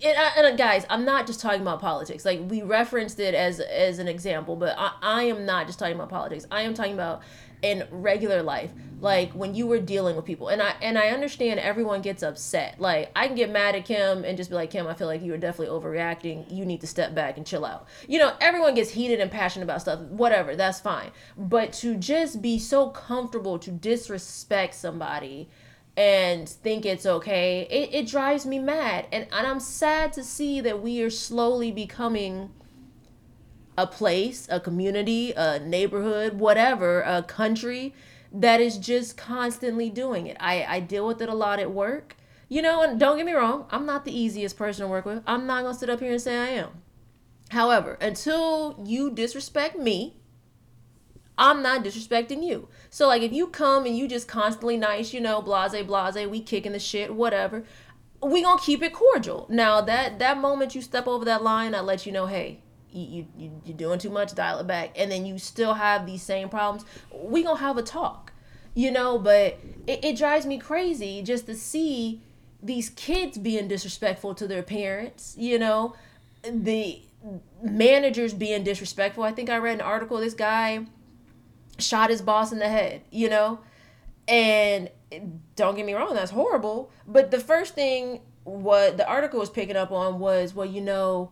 [0.02, 2.24] And, I, and uh, guys, I'm not just talking about politics.
[2.24, 5.94] Like we referenced it as as an example, but I, I am not just talking
[5.94, 6.46] about politics.
[6.50, 7.22] I am talking about
[7.62, 10.48] in regular life, like when you were dealing with people.
[10.48, 12.80] And I and I understand everyone gets upset.
[12.80, 15.22] Like I can get mad at Kim and just be like, Kim, I feel like
[15.22, 16.50] you were definitely overreacting.
[16.50, 17.86] You need to step back and chill out.
[18.08, 20.00] You know, everyone gets heated and passionate about stuff.
[20.00, 21.10] Whatever, that's fine.
[21.36, 25.50] But to just be so comfortable to disrespect somebody
[25.96, 29.06] and think it's okay it, it drives me mad.
[29.12, 32.50] And, and i'm sad to see that we are slowly becoming
[33.76, 37.94] a place a community a neighborhood whatever a country
[38.32, 40.36] that is just constantly doing it.
[40.38, 42.16] I i deal with it a lot at work.
[42.48, 45.22] You know and don't get me wrong i'm not the easiest person to work with.
[45.26, 46.70] I'm not gonna sit up here and say i am.
[47.50, 50.19] However until you disrespect me
[51.40, 52.68] I'm not disrespecting you.
[52.90, 56.42] So like if you come and you just constantly nice, you know, blase blase, we
[56.42, 57.64] kicking the shit, whatever.
[58.22, 59.46] We gonna keep it cordial.
[59.48, 62.60] Now that that moment you step over that line, I let you know, hey,
[62.92, 64.92] you, you you you're doing too much, dial it back.
[64.94, 66.84] And then you still have these same problems.
[67.10, 68.34] We gonna have a talk,
[68.74, 69.18] you know.
[69.18, 72.20] But it, it drives me crazy just to see
[72.62, 75.34] these kids being disrespectful to their parents.
[75.38, 75.96] You know,
[76.42, 77.00] the
[77.62, 79.24] managers being disrespectful.
[79.24, 80.18] I think I read an article.
[80.18, 80.84] This guy
[81.80, 83.60] shot his boss in the head, you know?
[84.28, 84.90] And
[85.56, 86.90] don't get me wrong, that's horrible.
[87.06, 91.30] But the first thing what the article was picking up on was, well, you know,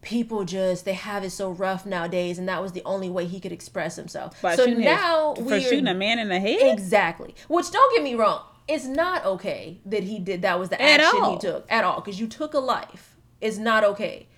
[0.00, 3.38] people just they have it so rough nowadays, and that was the only way he
[3.40, 4.40] could express himself.
[4.42, 6.72] By so shooting his- now for shooting a man in the head.
[6.72, 7.34] Exactly.
[7.48, 11.00] Which don't get me wrong, it's not okay that he did that was the At
[11.00, 11.32] action all.
[11.32, 13.16] he took at all because you took a life.
[13.40, 14.28] It's not okay.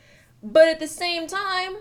[0.43, 1.77] But at the same time,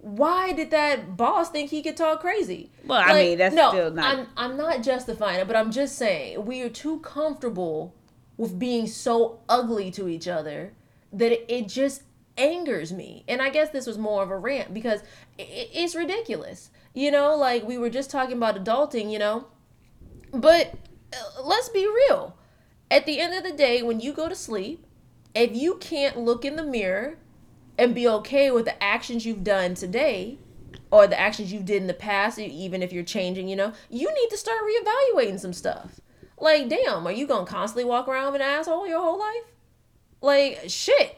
[0.00, 2.70] why did that boss think he could talk crazy?
[2.86, 6.44] Well, I mean, that's still not- I'm I'm not justifying it, but I'm just saying
[6.44, 7.94] we are too comfortable
[8.36, 10.72] with being so ugly to each other
[11.12, 12.02] that it, it just
[12.36, 13.24] angers me.
[13.26, 15.00] And I guess this was more of a rant because
[15.38, 16.70] i i- it's ridiculous.
[16.94, 19.46] You know, like we were just talking about adulting, you know.
[20.32, 20.74] But
[21.12, 22.36] uh, let's be real.
[22.90, 24.86] At the end of the day, when you go to sleep,
[25.34, 27.18] if you can't look in the mirror
[27.78, 30.38] and be okay with the actions you've done today
[30.90, 34.12] or the actions you did in the past, even if you're changing, you know, you
[34.12, 36.00] need to start reevaluating some stuff.
[36.38, 39.44] Like, damn, are you gonna constantly walk around with an asshole your whole life?
[40.20, 41.17] Like, shit.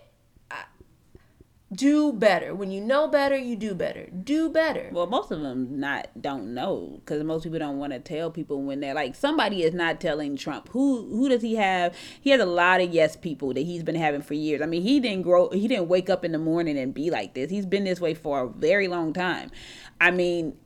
[1.72, 2.52] Do better.
[2.52, 4.06] When you know better, you do better.
[4.06, 4.90] Do better.
[4.92, 8.62] Well, most of them not don't know because most people don't want to tell people
[8.62, 11.94] when they're like somebody is not telling Trump who who does he have?
[12.20, 14.60] He has a lot of yes people that he's been having for years.
[14.62, 15.48] I mean, he didn't grow.
[15.50, 17.50] He didn't wake up in the morning and be like this.
[17.50, 19.52] He's been this way for a very long time.
[20.00, 20.56] I mean,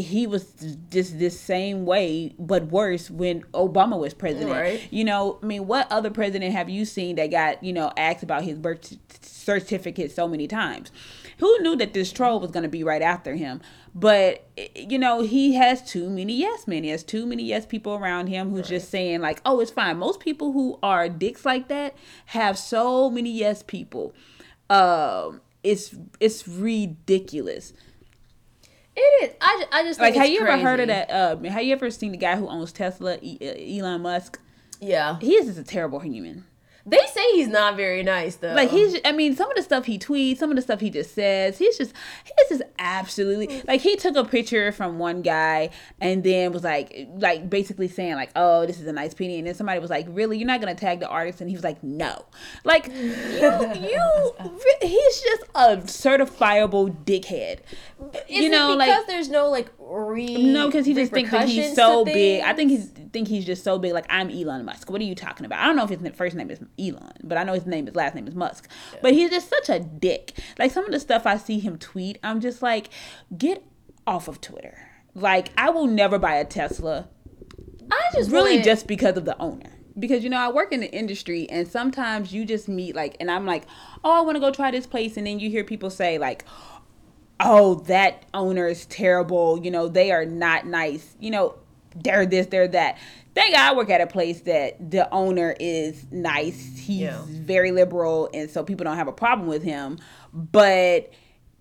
[0.00, 0.54] he was
[0.88, 4.52] just this same way, but worse when Obama was president.
[4.52, 4.88] Right.
[4.90, 8.22] You know, I mean, what other president have you seen that got, you know, asked
[8.22, 8.96] about his birth
[9.58, 10.92] certificate so many times?
[11.40, 13.60] who knew that this troll was going to be right after him?
[13.94, 16.84] But you know, he has too many yes men.
[16.84, 18.68] He has too many yes people around him who's right.
[18.68, 23.10] just saying like, "Oh, it's fine." Most people who are dicks like that have so
[23.10, 24.14] many yes people.
[24.68, 27.72] Um, it's it's ridiculous.
[28.94, 29.34] It is.
[29.40, 30.14] I, I just like.
[30.14, 30.52] have you crazy.
[30.52, 31.10] ever heard of that?
[31.10, 34.38] Uh, have you ever seen the guy who owns Tesla, e- Elon Musk?
[34.78, 36.44] Yeah, he is just a terrible human.
[36.86, 38.54] They say he's not very nice though.
[38.54, 40.90] Like he's, I mean, some of the stuff he tweets, some of the stuff he
[40.90, 41.92] just says, he's just,
[42.24, 43.68] he's just absolutely mm.
[43.68, 48.14] like he took a picture from one guy and then was like, like basically saying
[48.14, 50.60] like, oh, this is a nice painting, and then somebody was like, really, you're not
[50.60, 52.24] gonna tag the artist, and he was like, no,
[52.64, 54.32] like you, you,
[54.80, 57.60] he's just a certifiable dickhead.
[58.28, 61.48] Is you know, because like there's no like re no, because he just thinks that
[61.48, 62.42] he's so big.
[62.42, 63.92] I think he's think he's just so big.
[63.92, 64.90] Like I'm Elon Musk.
[64.90, 65.60] What are you talking about?
[65.60, 67.94] I don't know if his first name is Elon, but I know his name, his
[67.94, 68.68] last name is Musk.
[68.92, 68.98] Yeah.
[69.02, 70.38] But he's just such a dick.
[70.58, 72.90] Like some of the stuff I see him tweet, I'm just like,
[73.36, 73.64] get
[74.06, 74.78] off of Twitter.
[75.14, 77.08] Like I will never buy a Tesla.
[77.90, 78.64] I just really went...
[78.64, 79.70] just because of the owner.
[79.98, 83.30] Because you know I work in the industry, and sometimes you just meet like, and
[83.30, 83.64] I'm like,
[84.04, 86.44] oh, I want to go try this place, and then you hear people say like,
[87.40, 89.62] oh, that owner is terrible.
[89.62, 91.16] You know, they are not nice.
[91.18, 91.56] You know,
[92.02, 92.98] they're this, they're that.
[93.34, 96.76] Thank God I work at a place that the owner is nice.
[96.76, 97.22] He's yeah.
[97.26, 99.98] very liberal, and so people don't have a problem with him.
[100.32, 101.12] But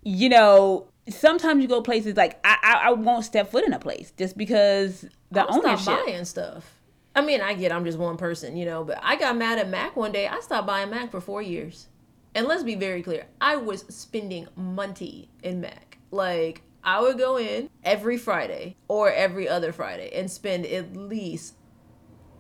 [0.04, 3.80] you know, sometimes you go places like I, I, I won't step foot in a
[3.80, 5.80] place just because the I'll ownership.
[5.80, 6.76] Stop buying stuff.
[7.16, 9.70] I mean, I get I'm just one person, you know, but I got mad at
[9.70, 10.28] Mac one day.
[10.28, 11.88] I stopped buying Mac for four years.
[12.36, 15.98] And let's be very clear, I was spending money in Mac.
[16.12, 21.56] Like I would go in every Friday or every other Friday and spend at least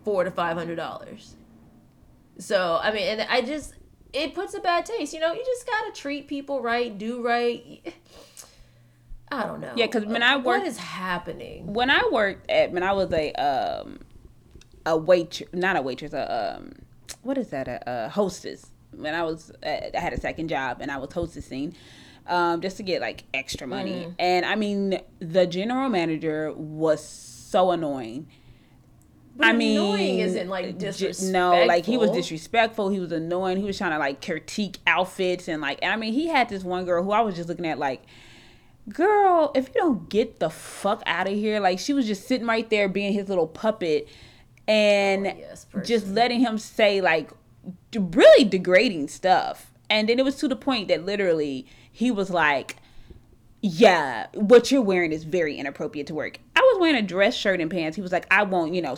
[0.04, 1.36] four to five hundred dollars.
[2.38, 3.73] So I mean, and I just
[4.13, 5.13] it puts a bad taste.
[5.13, 7.93] You know, you just gotta treat people right, do right.
[9.32, 9.73] I don't know.
[9.75, 11.71] Yeah, because when I worked, what is happening?
[11.73, 13.99] When I worked at, when I was a um,
[14.86, 16.73] a waitress, not a waitress, a um,
[17.21, 17.67] what is that?
[17.67, 18.65] A, a hostess.
[18.91, 21.75] When I was, at, I had a second job and I was hostessing
[22.29, 24.05] um, just to get like extra money.
[24.05, 24.15] Mm.
[24.19, 28.27] And I mean, the general manager was so annoying.
[29.35, 31.31] But I mean, annoying isn't like disrespectful.
[31.31, 32.89] No, like he was disrespectful.
[32.89, 33.57] He was annoying.
[33.57, 35.79] He was trying to like critique outfits and like.
[35.81, 38.03] And I mean, he had this one girl who I was just looking at like,
[38.89, 42.47] girl, if you don't get the fuck out of here, like she was just sitting
[42.47, 44.09] right there being his little puppet,
[44.67, 47.31] and oh, yes, just letting him say like
[47.93, 49.71] really degrading stuff.
[49.89, 51.65] And then it was to the point that literally
[51.99, 52.77] he was like,
[53.62, 56.39] yeah, what you're wearing is very inappropriate to work.
[56.55, 57.97] I was wearing a dress shirt and pants.
[57.97, 58.95] He was like, I won't, you know,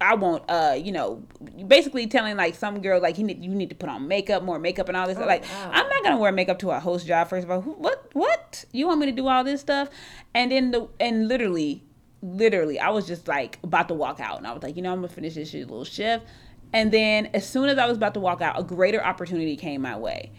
[0.00, 1.20] I won't, uh, you know,
[1.66, 4.60] basically telling like some girl like you need you need to put on makeup, more
[4.60, 5.18] makeup, and all this.
[5.18, 5.70] Oh, like, wow.
[5.72, 7.28] I'm not gonna wear makeup to a host job.
[7.28, 8.64] First of all, what, what?
[8.70, 9.88] You want me to do all this stuff?
[10.32, 11.82] And then the and literally,
[12.22, 14.92] literally, I was just like about to walk out, and I was like, you know,
[14.92, 16.24] I'm gonna finish this little shift.
[16.72, 19.82] And then as soon as I was about to walk out, a greater opportunity came
[19.82, 20.30] my way.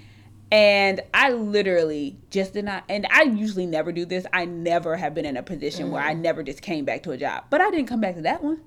[0.52, 4.26] And I literally just did not, and I usually never do this.
[4.32, 5.92] I never have been in a position mm.
[5.92, 6.20] where I mm.
[6.20, 8.62] never just came back to a job, but I didn't come back to that one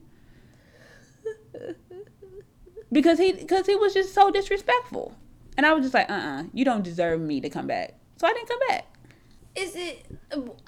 [2.92, 5.14] because he because he was just so disrespectful,
[5.56, 7.94] and I was just like, uh, uh-uh, uh you don't deserve me to come back,
[8.16, 8.86] so I didn't come back.
[9.54, 10.04] Is it?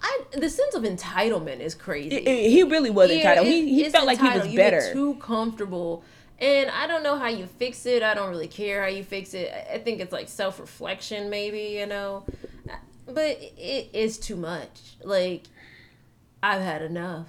[0.00, 2.16] I the sense of entitlement is crazy.
[2.16, 3.46] It, it, he really was entitled.
[3.46, 4.92] He he felt like he was better.
[4.92, 6.04] too comfortable
[6.40, 8.02] and I don't know how you fix it.
[8.02, 9.52] I don't really care how you fix it.
[9.72, 12.24] I think it's like self reflection, maybe, you know.
[13.06, 14.96] But it is too much.
[15.02, 15.44] Like,
[16.42, 17.28] I've had enough.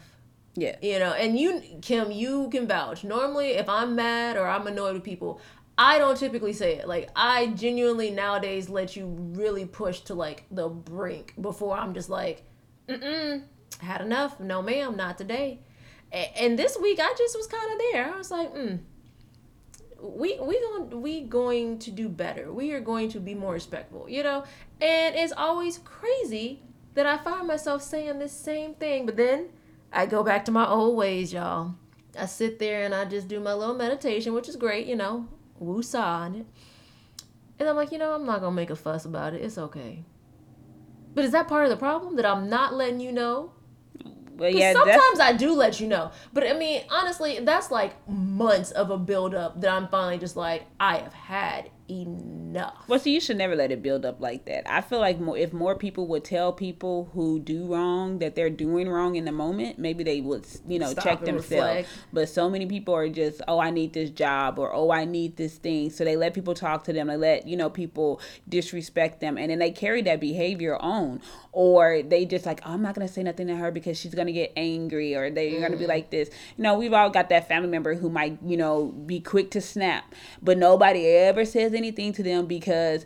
[0.56, 0.76] Yeah.
[0.82, 3.04] You know, and you, Kim, you can vouch.
[3.04, 5.42] Normally, if I'm mad or I'm annoyed with people,
[5.78, 6.88] I don't typically say it.
[6.88, 12.10] Like, I genuinely nowadays let you really push to like the brink before I'm just
[12.10, 12.44] like,
[12.88, 13.44] mm mm,
[13.80, 14.40] had enough.
[14.40, 15.60] No, ma'am, not today.
[16.12, 18.14] And this week, I just was kind of there.
[18.14, 18.80] I was like, mm,
[20.02, 22.52] we we going we going to do better.
[22.52, 24.44] We are going to be more respectful, you know.
[24.80, 29.50] And it's always crazy that I find myself saying this same thing, but then
[29.94, 31.76] I go back to my old ways, y'all.
[32.18, 35.28] I sit there and I just do my little meditation, which is great, you know,
[35.60, 36.46] woo-saw on it.
[37.60, 39.42] And I'm like, you know, I'm not gonna make a fuss about it.
[39.42, 40.04] It's okay.
[41.14, 43.54] But is that part of the problem that I'm not letting you know
[44.36, 46.12] but yeah, sometimes I do let you know.
[46.34, 50.36] But I mean, honestly, that's like months of a build up that I'm finally just
[50.36, 52.84] like, I have had enough.
[52.88, 54.70] Well, see, you should never let it build up like that.
[54.72, 58.50] I feel like more, if more people would tell people who do wrong that they're
[58.50, 61.52] doing wrong in the moment, maybe they would, you know, Stop check themselves.
[61.52, 61.90] reflect.
[62.14, 65.36] But so many people are just, oh, I need this job or oh, I need
[65.36, 65.90] this thing.
[65.90, 67.08] So they let people talk to them.
[67.08, 69.38] They let, you know, people disrespect them.
[69.38, 71.22] And then they carry that behavior on.
[71.52, 74.16] Or they just like, oh, I'm not going to say nothing to her because she's
[74.16, 75.90] going to get angry or they're going to be mm-hmm.
[75.90, 76.30] like this.
[76.56, 79.60] You know, we've all got that family member who might, you know, be quick to
[79.60, 80.16] snap.
[80.42, 83.06] But nobody ever says anything to them because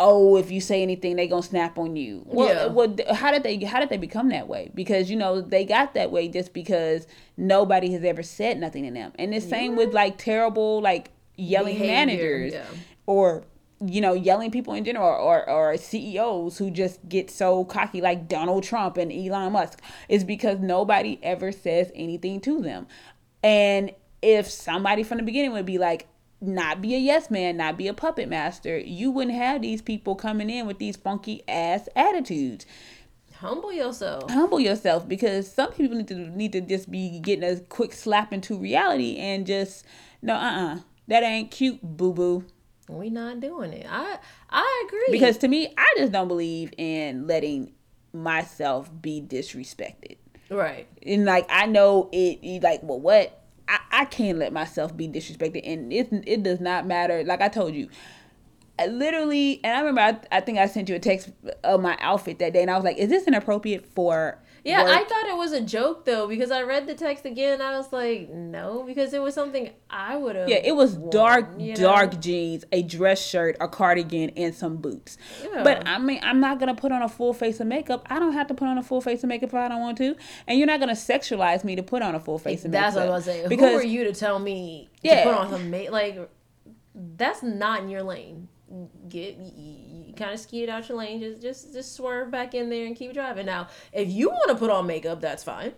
[0.00, 2.22] oh if you say anything they gonna snap on you.
[2.26, 2.66] Well, Yeah.
[2.66, 4.70] well how did they how did they become that way?
[4.74, 8.90] Because you know they got that way just because nobody has ever said nothing to
[8.90, 9.12] them.
[9.18, 12.64] And the same with like terrible like yelling Behavior, managers yeah.
[13.06, 13.44] or
[13.84, 18.28] you know yelling people in general or, or ceos who just get so cocky like
[18.28, 22.86] donald trump and elon musk is because nobody ever says anything to them.
[23.42, 26.06] And if somebody from the beginning would be like
[26.46, 30.14] not be a yes man, not be a puppet master, you wouldn't have these people
[30.14, 32.66] coming in with these funky ass attitudes.
[33.36, 34.30] Humble yourself.
[34.30, 38.32] Humble yourself because some people need to need to just be getting a quick slap
[38.32, 39.84] into reality and just
[40.22, 40.78] no uh uh
[41.08, 42.44] that ain't cute boo boo.
[42.88, 43.86] We not doing it.
[43.88, 44.18] I
[44.50, 45.06] I agree.
[45.10, 47.72] Because to me, I just don't believe in letting
[48.12, 50.16] myself be disrespected.
[50.50, 50.86] right.
[51.02, 55.08] and like I know it, it like well what I, I can't let myself be
[55.08, 57.24] disrespected and it it does not matter.
[57.24, 57.88] Like I told you
[58.78, 61.30] I literally and I remember I, I think I sent you a text
[61.62, 64.92] of my outfit that day and I was like is this inappropriate for Yeah, work?
[64.96, 67.60] I thought it was a joke though because I read the text again.
[67.60, 70.48] I was like, no, because it was something I would have.
[70.48, 71.80] yeah it was dark you know?
[71.82, 75.62] dark jeans a dress shirt a cardigan and some boots Yeah.
[75.62, 78.32] but I mean I'm not gonna put on a full face of makeup I don't
[78.32, 80.58] have to put on a full face of makeup if I don't want to and
[80.58, 82.96] you're not gonna sexualize me to put on a full face of That's makeup That's
[83.06, 83.48] what I was saying.
[83.48, 85.24] because Who are you to tell me Yeah.
[85.24, 86.28] to put on some ma- like?
[86.94, 88.48] That's not in your lane.
[89.08, 89.36] Get
[90.16, 91.20] kind of ski it out your lane.
[91.20, 93.46] Just just just swerve back in there and keep driving.
[93.46, 95.72] Now, if you want to put on makeup, that's fine.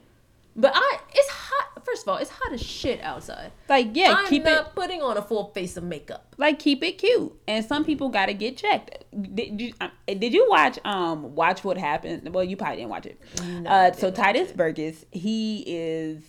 [0.59, 1.85] But I, it's hot.
[1.85, 3.53] First of all, it's hot as shit outside.
[3.68, 6.35] like yeah I'm keep it not putting on a full face of makeup.
[6.37, 10.33] like keep it cute and some people got to get checked did you um, did
[10.35, 13.20] you watch um watch what happened well you probably didn't watch it
[13.66, 16.22] uh so tituss burgess he is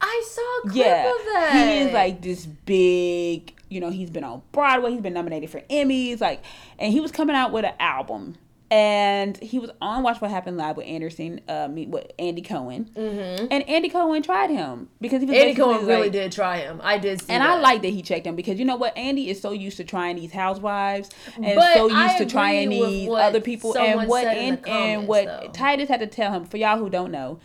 [0.00, 1.52] I saw a clip yeah of that.
[1.68, 5.60] he is like this big you know he's been on broadway he's been nominated for
[5.62, 6.42] emmys like
[6.78, 8.36] and he was coming out with an album
[8.70, 12.90] and he was on Watch What Happened Live with Anderson, uh, meet with Andy Cohen,
[12.96, 13.46] mm-hmm.
[13.50, 16.80] and Andy Cohen tried him because he was Andy Cohen really like- did try him.
[16.82, 17.50] I did see and that.
[17.50, 18.96] I like that he checked him because you know what?
[18.96, 22.70] Andy is so used to trying these housewives and But so used I to trying
[22.70, 23.76] these other people.
[23.78, 25.50] And what and, and what though.
[25.52, 27.38] Tituss had to tell him for y'all who don't know,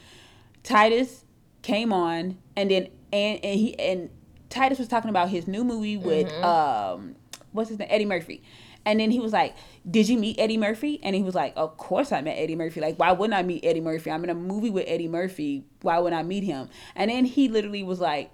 [0.64, 1.26] Tituss
[1.62, 4.10] came on and then and, and he and
[4.50, 6.44] Tituss was talking about his new movie with Mm-hmm.
[6.44, 7.16] um
[7.52, 8.44] what's his name Eddie Murphy.
[8.86, 9.56] And then he was like,
[9.90, 11.00] Did you meet Eddie Murphy?
[11.04, 12.80] And he was like, Of course I met Eddie Murphy.
[12.80, 14.10] Like, why wouldn't I meet Eddie Murphy?
[14.10, 15.66] I'm in a movie with Eddie Murphy.
[15.82, 16.70] Why wouldn't I meet him?
[16.96, 18.32] And then he literally was like,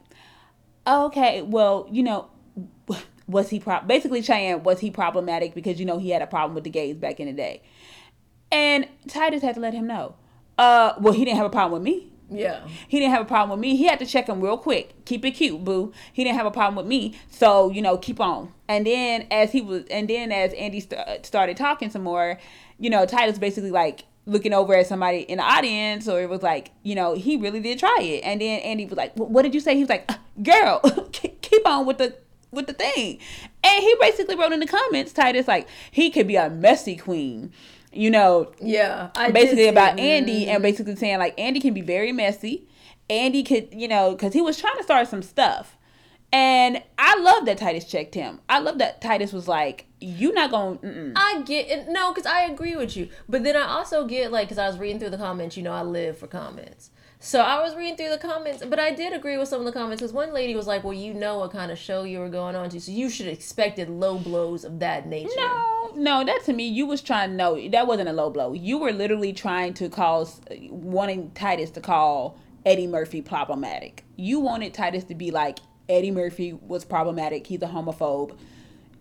[0.87, 2.29] okay, well, you know,
[3.27, 6.53] was he pro- basically saying was he problematic because you know he had a problem
[6.53, 7.63] with the gays back in the day,
[8.51, 10.15] and Tituss had to let him know.
[10.57, 12.11] Uh, well, he didn't have a problem with me.
[12.29, 12.67] Yeah.
[12.87, 13.75] He didn't have a problem with me.
[13.75, 15.05] He had to check him real quick.
[15.05, 15.93] Keep it cute, boo.
[16.11, 17.15] He didn't have a problem with me.
[17.29, 18.51] So, you know, keep on.
[18.67, 22.39] And then as he was, and then as Andy st- started talking some more,
[22.79, 26.41] you know, Tituss basically like looking over at somebody in the audience, or it was
[26.41, 28.21] like, you know, he really did try it.
[28.23, 30.79] And then Andy was like, "What did you say?" He was like, "Uh, "Girl,
[31.11, 32.15] keep on with the
[32.51, 33.19] with the thing."
[33.63, 37.51] And he basically wrote in the comments, Tituss like he could be a messy queen.
[37.95, 39.09] You know, Yeah.
[39.15, 39.99] I basically about.
[39.99, 40.61] Andy and mm-hmm.
[40.61, 42.67] basically saying like Andy can be very messy.
[43.09, 45.77] Andy could, you know, because he was trying to start some stuff.
[46.33, 48.41] And I love that Tituss checked him.
[48.49, 51.87] I love that Tituss was like, "You not going." to I get it.
[51.87, 53.09] No, because I agree with you.
[53.29, 55.55] But then I also get like, because I was reading through the comments.
[55.55, 56.89] You know, I live for comments.
[57.25, 59.71] So I was reading through the comments, but I did agree with some of the
[59.71, 62.29] comments because one lady was like, "Well, you know what kind of show you were
[62.29, 66.23] going on to, so you should have expected low blows of that nature." No, no,
[66.23, 67.35] that to me, you was trying.
[67.35, 68.53] No, that wasn't a low blow.
[68.53, 74.03] You were literally trying to cause, wanting Tituss to call Eddie Murphy problematic.
[74.15, 75.57] You wanted Tituss to be like
[75.89, 77.47] Eddie Murphy was problematic.
[77.47, 78.37] He's a homophobe.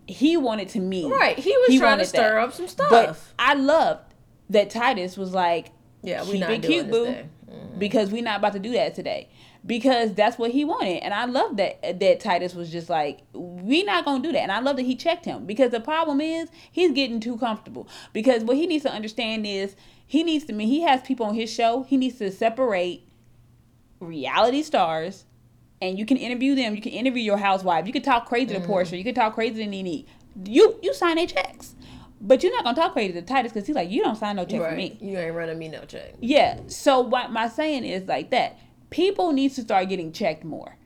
[0.07, 1.05] He wanted to me.
[1.05, 1.37] Right.
[1.37, 2.89] He was trying to stir up some stuff.
[2.89, 4.15] But I loved
[4.49, 5.67] that Tituss was like,
[6.01, 7.29] Yeah, we not doing cute, this boo,
[7.77, 9.29] because we're not about to do that today.
[9.65, 13.81] Because that's what he wanted, and I love that that Tituss was just like, we
[13.83, 16.49] not gonna do that, and I love that he checked him because the problem is
[16.71, 17.87] he's getting too comfortable.
[18.13, 19.75] Because what he needs to understand is
[20.05, 21.83] he needs to I mean he has people on his show.
[21.83, 23.07] He needs to separate
[23.99, 25.25] reality stars
[25.81, 26.75] and you can interview them.
[26.75, 27.87] You can interview your housewife.
[27.87, 28.71] You can talk crazy to mm-hmm.
[28.71, 28.97] Porsha.
[28.97, 30.05] You can talk crazy to Nene.
[30.45, 31.75] You you sign their checks.
[32.21, 34.45] But you're not gonna talk crazy to Tituss because he's like, you don't sign no
[34.45, 34.97] check for me.
[35.01, 36.13] You ain't running me no check.
[36.19, 36.59] Yeah.
[36.67, 38.57] So what my saying is like that.
[38.89, 40.77] People need to start getting checked more.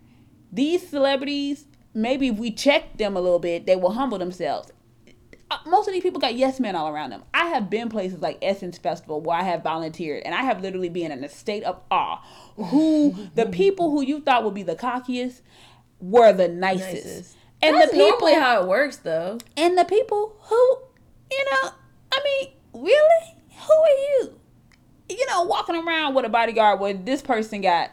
[0.52, 4.72] These celebrities, maybe if we check them a little bit, they will humble themselves.
[5.52, 7.24] Uh, Most of these people got yes men all around them.
[7.34, 10.90] I have been places like Essence Festival where I have volunteered, and I have literally
[10.90, 12.24] been in a state of awe.
[12.56, 15.42] Who the people who you thought would be the cockiest
[16.00, 17.38] were the nicest, Nicest.
[17.62, 19.38] and That's the people how it works, though.
[19.58, 20.78] and the people who,
[21.32, 21.72] you know,
[22.12, 23.36] I mean, really,
[23.68, 24.40] who are you?
[25.10, 27.92] You know, walking around with a bodyguard when this person got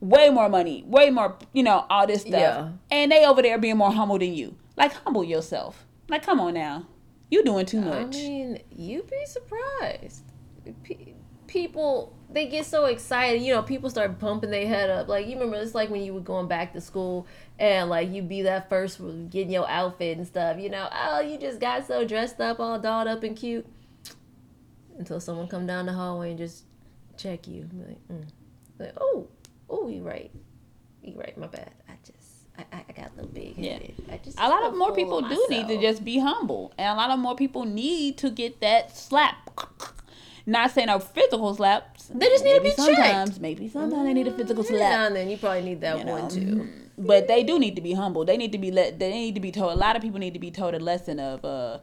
[0.00, 2.68] way more money, way more, you know, all this stuff, Yeah.
[2.90, 4.56] and they over there being more humble than you.
[4.76, 5.86] Like, humble yourself.
[6.08, 6.86] Like, come on now,
[7.30, 8.16] you doing too much.
[8.16, 10.24] I mean, you'd be surprised.
[10.82, 11.14] Pe-
[11.46, 13.42] people, they get so excited.
[13.42, 15.06] You know, people start pumping their head up.
[15.08, 17.26] Like, you remember, it's like when you were going back to school
[17.62, 19.00] and, like, you be that first
[19.30, 20.58] getting your outfit and stuff.
[20.58, 23.64] You know, oh, you just got so dressed up, all dolled up and cute.
[24.98, 26.64] Until someone come down the hallway and just
[27.16, 27.70] check you.
[27.72, 28.24] Like, mm.
[28.80, 29.28] like oh,
[29.70, 30.32] oh, you right.
[31.04, 31.70] You right, my bad.
[31.88, 33.94] I just, I, I got a little big headed.
[34.10, 37.00] I just a lot of more people do need to just be humble, and a
[37.00, 39.50] lot of more people need to get that slap.
[40.44, 41.96] Not saying a physical slap.
[42.10, 42.96] They just need to Maybe be checked.
[42.96, 43.40] sometimes.
[43.40, 44.90] Maybe sometimes they need a physical Every slap.
[44.92, 46.12] now and then you probably need that you know.
[46.12, 46.68] one too.
[46.98, 48.24] But they do need to be humble.
[48.24, 48.98] They need to be let.
[48.98, 49.72] They need to be told.
[49.72, 51.78] A lot of people need to be told a lesson of, uh,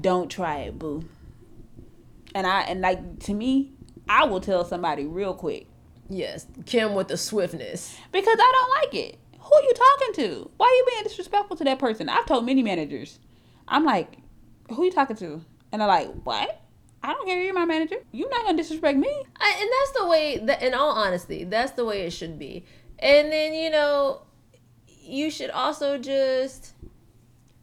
[0.00, 1.04] don't try it, boo.
[2.34, 3.72] And I and like to me,
[4.08, 5.66] I will tell somebody real quick
[6.08, 7.96] Yes, Kim with the swiftness.
[8.10, 9.18] because I don't like it.
[9.38, 10.50] Who are you talking to?
[10.56, 12.08] Why are you being disrespectful to that person?
[12.08, 13.18] I've told many managers.
[13.68, 14.16] I'm like,
[14.70, 15.40] who are you talking to?
[15.72, 16.60] And they're like, what?
[17.02, 17.42] I don't care.
[17.42, 17.96] You're my manager.
[18.12, 19.08] You're not gonna disrespect me.
[19.36, 20.38] I, and that's the way.
[20.38, 22.64] That, in all honesty, that's the way it should be.
[22.98, 24.22] And then you know,
[24.86, 26.74] you should also just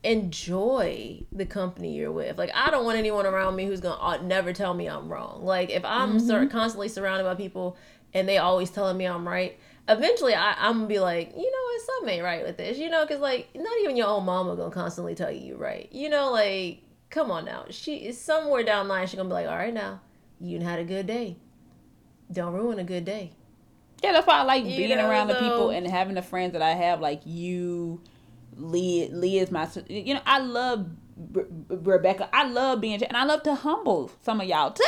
[0.04, 2.38] enjoy the company you're with.
[2.38, 5.44] Like I don't want anyone around me who's gonna uh, never tell me I'm wrong.
[5.44, 7.78] Like if I'm sur- constantly surrounded by people
[8.14, 9.60] and they always telling me I'm right.
[9.90, 12.90] Eventually, I, I'm gonna be like, you know what, something ain't right with this, you
[12.90, 16.10] know, because like not even your own mama gonna constantly tell you you're right, you
[16.10, 19.48] know, like come on now, she is somewhere down the line, she gonna be like,
[19.48, 20.02] all right now,
[20.40, 21.38] you had a good day,
[22.32, 23.32] don't ruin a good day.
[24.04, 26.54] Yeah, that's why I like You being know, around the people and having the friends
[26.54, 28.02] that I have, like you,
[28.56, 29.10] Lee.
[29.12, 30.88] Lee is my, you know, I love
[31.32, 32.30] Re- Rebecca.
[32.32, 34.84] I love being, and I love to humble some of y'all too.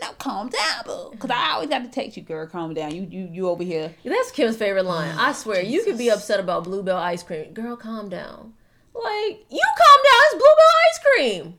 [0.00, 1.12] Now calm down, boo.
[1.18, 2.46] Cause I always got to text you, girl.
[2.46, 2.94] Calm down.
[2.94, 3.92] You, you, you over here.
[4.04, 5.16] That's Kim's favorite line.
[5.18, 7.52] I swear, you could be upset about Bluebell ice cream.
[7.52, 8.52] Girl, calm down.
[9.02, 10.22] Like, you calm down.
[10.24, 11.58] It's Bluebell ice cream.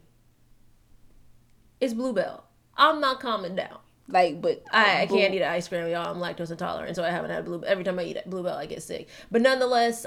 [1.80, 2.44] It's Bluebell.
[2.76, 3.80] I'm not calming down.
[4.08, 6.08] Like, but I, I can't eat ice cream, y'all.
[6.08, 7.64] I'm lactose intolerant, so I haven't had blue.
[7.64, 9.08] Every time I eat a Bluebell, I get sick.
[9.30, 10.06] But nonetheless,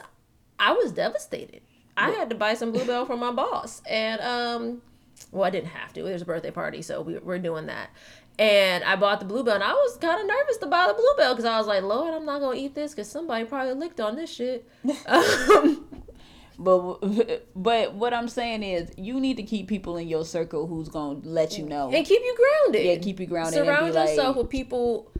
[0.58, 1.62] I was devastated.
[1.96, 4.82] I had to buy some Bluebell for my boss, and um,
[5.30, 6.06] well, I didn't have to.
[6.06, 7.90] It was a birthday party, so we, we're doing that.
[8.38, 11.34] And I bought the Bluebell, and I was kind of nervous to buy the Bluebell
[11.34, 14.16] because I was like, Lord, I'm not gonna eat this because somebody probably licked on
[14.16, 14.68] this shit.
[15.06, 15.86] um,
[16.62, 20.88] But but what I'm saying is, you need to keep people in your circle who's
[20.88, 21.90] gonna let you know.
[21.92, 22.86] and keep you grounded.
[22.86, 25.10] Yeah, keep you grounded and Surround be like- yourself with people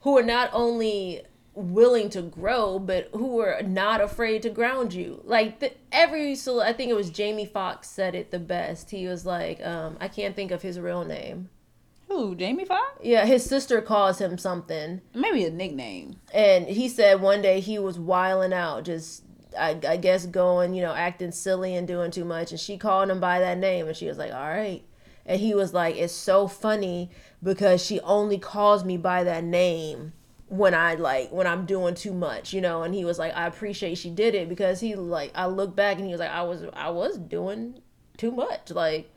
[0.00, 1.22] who are not only
[1.54, 5.20] willing to grow, but who are not afraid to ground you.
[5.24, 8.90] Like the, every so I think it was Jamie Foxx said it the best.
[8.90, 11.50] He was like, um, I can't think of his real name.
[12.08, 12.34] Who?
[12.34, 12.98] Jamie Foxx?
[13.02, 16.16] Yeah, his sister calls him something, Maybe a nickname.
[16.34, 19.22] and he said one day he was wiling out, just.
[19.58, 22.50] I, I guess going, you know, acting silly and doing too much.
[22.50, 24.82] And she called him by that name, and she was like, "All right."
[25.26, 27.10] And he was like, "It's so funny
[27.42, 30.12] because she only calls me by that name
[30.48, 33.46] when I like when I'm doing too much, you know." And he was like, "I
[33.46, 36.42] appreciate she did it because he like I look back and he was like, I
[36.42, 37.80] was I was doing
[38.16, 38.70] too much.
[38.70, 39.10] Like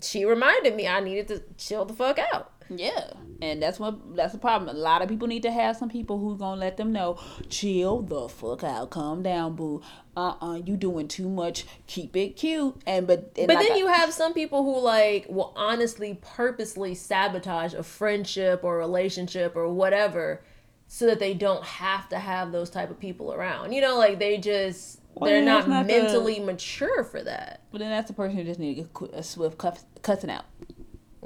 [0.00, 3.10] she reminded me I needed to chill the fuck out." Yeah,
[3.40, 4.74] and that's what that's the problem.
[4.74, 8.02] A lot of people need to have some people who gonna let them know, chill
[8.02, 9.82] the fuck out, calm down, boo.
[10.16, 11.64] Uh uh you doing too much.
[11.86, 12.76] Keep it cute.
[12.86, 16.18] And but and But like then I- you have some people who like will honestly
[16.22, 20.42] purposely sabotage a friendship or relationship or whatever
[20.88, 23.72] so that they don't have to have those type of people around.
[23.72, 27.62] You know, like they just Well, they're not, not the- mentally mature for that.
[27.72, 30.44] But then that's the person who just need to get a swift cuss, cussing out.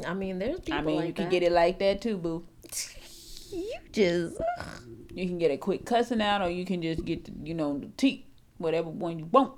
[0.05, 1.31] I mean, there's people I mean, like you can that.
[1.31, 2.45] get it like that too, boo.
[3.51, 4.37] You just
[5.15, 7.79] You can get a quick cussing out, or you can just get the, you know
[7.79, 8.25] the teeth,
[8.59, 9.55] whatever one you want.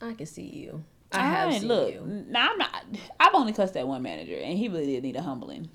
[0.00, 0.84] I can see you.
[1.10, 1.92] I have ain't- seen look.
[1.94, 2.24] you.
[2.28, 2.84] Now I'm not.
[3.18, 5.68] I've only cussed that one manager, and he really did need a humbling.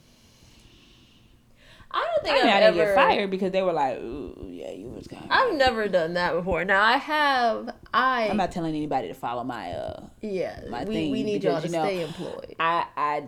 [1.91, 3.97] I don't think I mean, I've I didn't ever get fired because they were like,
[3.97, 6.63] "Ooh, yeah, you was kind." I've never done that before.
[6.63, 7.73] Now I have.
[7.91, 10.61] I I'm not telling anybody to follow my uh yeah.
[10.69, 12.55] my we, thing we need because, y'all to you know, stay employed.
[12.59, 13.23] I I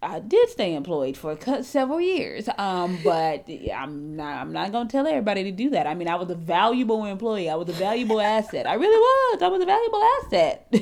[0.00, 2.48] I did stay employed for several years.
[2.56, 5.88] Um, but I'm not I'm not gonna tell everybody to do that.
[5.88, 7.50] I mean, I was a valuable employee.
[7.50, 8.68] I was a valuable asset.
[8.68, 9.42] I really was.
[9.42, 10.74] I was a valuable asset.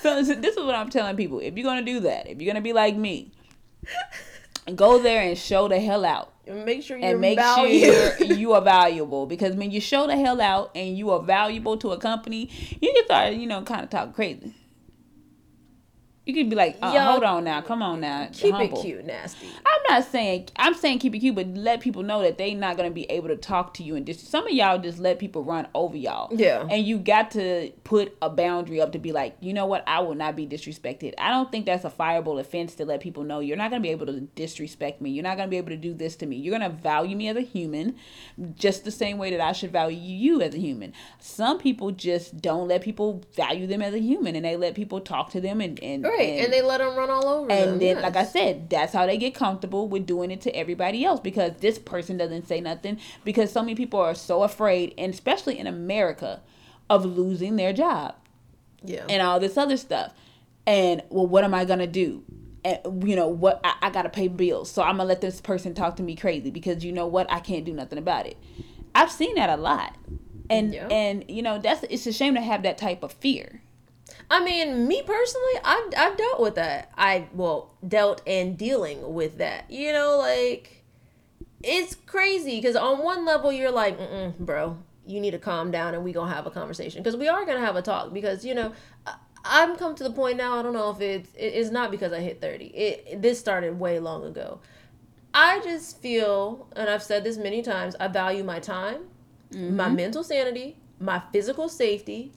[0.00, 1.38] so, so this is what I'm telling people.
[1.38, 3.30] If you're gonna do that, if you're gonna be like me,
[4.74, 7.94] go there and show the hell out Make sure you're and make valued.
[8.18, 11.76] sure you are valuable because when you show the hell out and you are valuable
[11.78, 12.50] to a company,
[12.80, 14.52] you can start, you know, kind of talk crazy.
[16.24, 18.78] You could be like, uh, Y'all- hold on now, come on now, Keep humble.
[18.78, 19.48] it cute, nasty.
[19.66, 22.76] I'm not saying I'm saying keep it cute, but let people know that they not
[22.76, 25.42] gonna be able to talk to you and just some of y'all just let people
[25.42, 26.28] run over y'all.
[26.32, 26.64] Yeah.
[26.70, 29.98] And you got to put a boundary up to be like, you know what, I
[30.00, 31.12] will not be disrespected.
[31.18, 33.90] I don't think that's a fireable offense to let people know you're not gonna be
[33.90, 35.10] able to disrespect me.
[35.10, 36.36] You're not gonna be able to do this to me.
[36.36, 37.96] You're gonna value me as a human,
[38.54, 40.92] just the same way that I should value you as a human.
[41.18, 45.00] Some people just don't let people value them as a human, and they let people
[45.00, 47.68] talk to them and and Right, and, they let them run all over them.
[47.70, 51.04] and then, like I said, that's how they get comfortable with doing it to everybody
[51.04, 55.12] else because this person doesn't say nothing because so many people are so afraid, and
[55.12, 56.40] especially in America,
[56.90, 58.14] of losing their job
[58.84, 60.12] yeah, and all this other stuff.
[60.66, 62.22] And well, what am I gonna do?
[62.64, 63.60] And you know what?
[63.64, 66.50] I, I gotta pay bills, so I'm gonna let this person talk to me crazy
[66.50, 67.30] because you know what?
[67.32, 68.36] I can't do nothing about it.
[68.94, 69.96] I've seen that a lot,
[70.50, 70.86] and Yeah.
[70.88, 73.62] and you know that's it's a shame to have that type of fear.
[74.32, 76.90] I mean, me personally, I've I've dealt with that.
[76.96, 79.70] I well dealt and dealing with that.
[79.70, 80.84] You know, like
[81.62, 83.98] it's crazy because on one level you're like,
[84.38, 87.44] bro, you need to calm down and we gonna have a conversation because we are
[87.44, 88.72] gonna have a talk because you know.
[89.06, 90.56] I- I'm come to the point now.
[90.56, 92.66] I don't know if it's it- it's not because I hit thirty.
[92.66, 94.60] It this started way long ago.
[95.34, 99.08] I just feel, and I've said this many times, I value my time,
[99.50, 99.96] my mm-hmm.
[99.96, 102.32] mental sanity, my physical safety,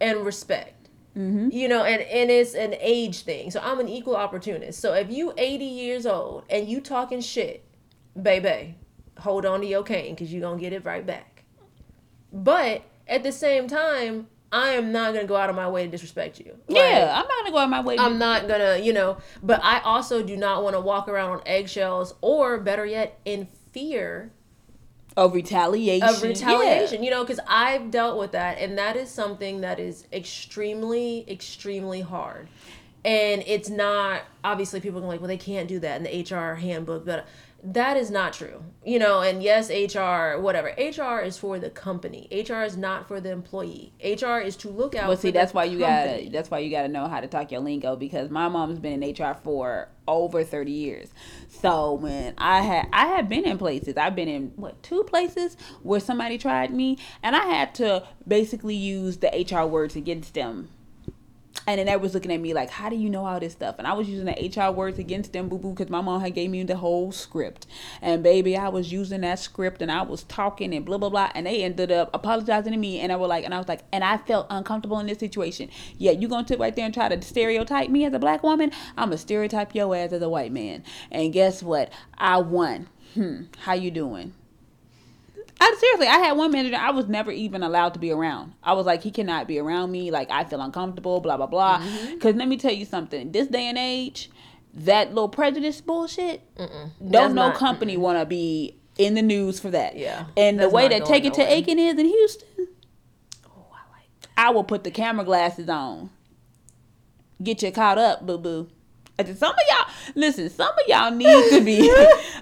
[0.00, 0.83] and respect.
[1.16, 1.50] Mm-hmm.
[1.52, 3.50] You know, and, and it's an age thing.
[3.50, 4.80] So I'm an equal opportunist.
[4.80, 7.64] So if you 80 years old and you talking shit,
[8.20, 8.74] baby,
[9.18, 11.44] hold on to your cane because you're going to get it right back.
[12.32, 15.84] But at the same time, I am not going to go out of my way
[15.84, 16.56] to disrespect you.
[16.68, 17.96] Like, yeah, I'm not gonna go out of my way.
[17.96, 21.30] To I'm not gonna, you know, but I also do not want to walk around
[21.30, 24.30] on eggshells or better yet, in fear
[25.16, 26.08] of retaliation.
[26.08, 30.06] of retaliation, you know, because I've dealt with that, and that is something that is
[30.12, 32.48] extremely, extremely hard.
[33.04, 36.54] And it's not obviously people are like, well, they can't do that in the HR
[36.54, 37.26] handbook, but
[37.64, 39.22] that is not true, you know.
[39.22, 42.28] And yes, HR, whatever, HR is for the company.
[42.30, 43.92] HR is not for the employee.
[44.04, 45.06] HR is to look out.
[45.06, 46.24] But see, that's why you company.
[46.24, 49.02] gotta that's why you gotta know how to talk your lingo because my mom's been
[49.02, 51.08] in HR for over thirty years.
[51.48, 55.56] So when I had I had been in places, I've been in what two places
[55.82, 60.68] where somebody tried me, and I had to basically use the HR words against them.
[61.66, 63.76] And then they was looking at me like, "How do you know all this stuff?"
[63.78, 66.34] And I was using the HR words against them, boo boo, because my mom had
[66.34, 67.66] gave me the whole script.
[68.02, 71.30] And baby, I was using that script, and I was talking and blah blah blah.
[71.34, 73.82] And they ended up apologizing to me, and I was like, and I was like,
[73.92, 75.70] and I felt uncomfortable in this situation.
[75.98, 78.70] Yeah, you gonna sit right there and try to stereotype me as a black woman?
[78.96, 80.84] I'm gonna stereotype your ass as a white man.
[81.10, 81.92] And guess what?
[82.18, 82.88] I won.
[83.14, 83.44] Hmm.
[83.58, 84.34] How you doing?
[85.60, 88.54] I seriously, I had one manager I was never even allowed to be around.
[88.62, 90.10] I was like, he cannot be around me.
[90.10, 91.20] Like I feel uncomfortable.
[91.20, 91.78] Blah blah blah.
[91.78, 92.14] Mm-hmm.
[92.14, 93.32] Because let me tell you something.
[93.32, 94.30] This day and age,
[94.74, 96.42] that little prejudice bullshit.
[96.56, 99.96] Don't no not- company want to be in the news for that.
[99.96, 101.42] Yeah, And the way that Take It to.
[101.42, 102.68] Aiken is in Houston,
[103.46, 104.28] Oh, I like that.
[104.36, 106.10] I will put the camera glasses on.
[107.42, 108.68] Get you caught up, boo boo.
[109.18, 111.80] Some of y'all, listen, some of y'all need to be.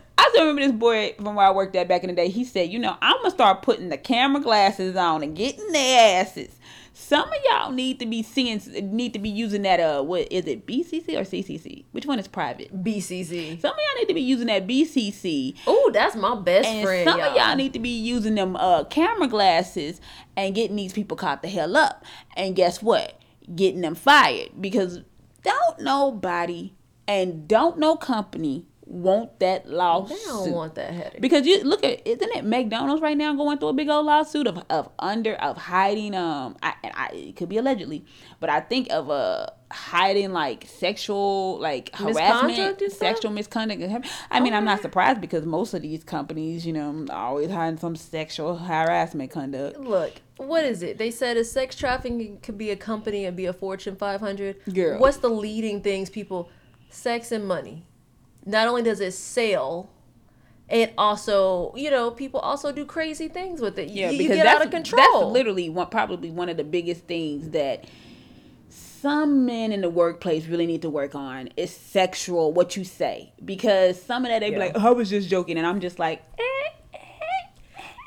[0.19, 2.29] I still remember this boy from where I worked at back in the day.
[2.29, 5.71] He said, You know, I'm going to start putting the camera glasses on and getting
[5.73, 6.59] their asses.
[6.95, 8.61] Some of y'all need to be seeing,
[8.95, 11.85] need to be using that, uh, what is it, BCC or CCC?
[11.93, 12.85] Which one is private?
[12.85, 13.61] BCC.
[13.61, 15.57] Some of y'all need to be using that BCC.
[15.67, 17.09] Oh, that's my best And friend.
[17.09, 17.31] some y'all.
[17.31, 20.01] of y'all need to be using them uh, camera glasses
[20.37, 22.05] and getting these people caught the hell up.
[22.37, 23.19] And guess what?
[23.57, 25.01] Getting them fired because
[25.43, 26.75] don't nobody
[27.09, 30.19] and don't no company want that lawsuit.
[30.19, 31.21] They don't want that headache.
[31.21, 34.47] Because you look at isn't it McDonald's right now going through a big old lawsuit
[34.47, 38.05] of, of under of hiding um I, I it could be allegedly
[38.39, 44.67] but I think of uh hiding like sexual like harassment sexual misconduct I mean I'm
[44.67, 49.31] not surprised because most of these companies you know are always hiding some sexual harassment
[49.31, 50.13] conduct Look,
[50.47, 50.99] what is it?
[50.99, 54.57] They said a sex trafficking could be a company and be a Fortune 500.
[54.73, 54.99] Girl.
[54.99, 56.51] What's the leading things people?
[56.91, 57.85] Sex and money.
[58.45, 59.91] Not only does it sell,
[60.69, 63.89] it also, you know, people also do crazy things with it.
[63.91, 65.21] Yeah, you, you because get that's, out of control.
[65.21, 67.85] That's literally one, probably one of the biggest things that
[68.69, 73.33] some men in the workplace really need to work on is sexual what you say
[73.45, 74.59] because some of that they be Yeah.
[74.61, 76.69] like, oh, I was just joking, and I'm just like, eh,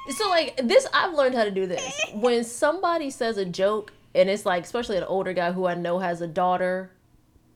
[0.09, 1.99] So like this, I've learned how to do this.
[2.13, 5.99] When somebody says a joke, and it's like, especially an older guy who I know
[5.99, 6.91] has a daughter,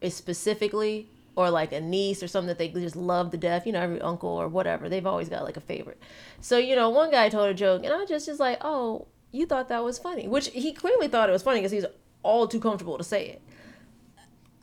[0.01, 3.65] is specifically, or like a niece or something that they just love to death.
[3.65, 6.01] You know, every uncle or whatever, they've always got like a favorite.
[6.41, 9.45] So you know, one guy told a joke, and I just just like, oh, you
[9.45, 11.85] thought that was funny, which he clearly thought it was funny because he's
[12.23, 13.41] all too comfortable to say it.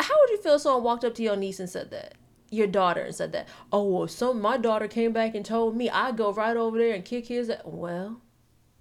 [0.01, 2.15] How would you feel if someone walked up to your niece and said that?
[2.51, 3.49] Your daughter and said that.
[3.73, 6.95] Oh well, some my daughter came back and told me I'd go right over there
[6.95, 7.49] and kick his.
[7.49, 8.21] a-" Well,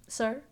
[0.08, 0.42] sir.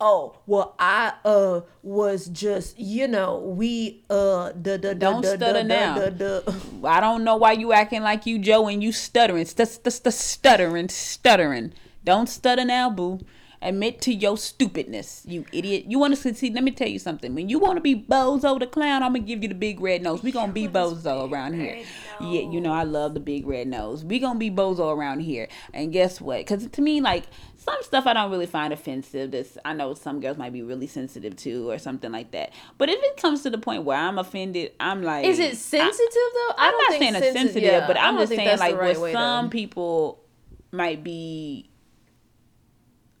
[0.00, 5.96] Oh well, I uh was just you know we uh the the Don't stutter now.
[6.84, 10.14] I don't know why you acting like you Joe and you stuttering, st- st- st-
[10.14, 11.72] stuttering, stuttering.
[12.04, 13.20] Don't stutter now, boo.
[13.64, 15.86] Admit to your stupidness, you idiot.
[15.88, 16.54] You want to succeed?
[16.54, 17.34] Let me tell you something.
[17.34, 20.02] When you want to be Bozo the clown, I'm gonna give you the big red
[20.02, 20.22] nose.
[20.22, 21.82] We gonna be Bozo around here.
[22.20, 24.04] Yeah, you know I love the big red nose.
[24.04, 25.48] We gonna be Bozo around here.
[25.72, 26.38] And guess what?
[26.40, 27.24] Because to me, like
[27.56, 29.30] some stuff I don't really find offensive.
[29.30, 32.52] This I know some girls might be really sensitive to or something like that.
[32.76, 35.96] But if it comes to the point where I'm offended, I'm like, Is it sensitive
[36.12, 36.54] though?
[36.58, 38.58] I I'm don't not think saying it's sensi- sensitive, yeah, but I I'm just saying
[38.58, 40.20] like right what some people
[40.70, 41.70] might be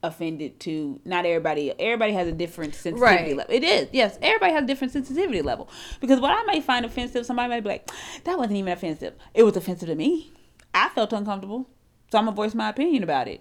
[0.04, 3.00] offended to not everybody everybody has a different sensitivity
[3.32, 3.36] Right.
[3.36, 5.68] level it is yes everybody has a different sensitivity level
[6.00, 7.90] because what i might find offensive somebody might be like
[8.24, 10.32] that wasn't even offensive it was offensive to me
[10.74, 11.68] i felt uncomfortable
[12.12, 13.40] so i'm gonna voice my opinion about it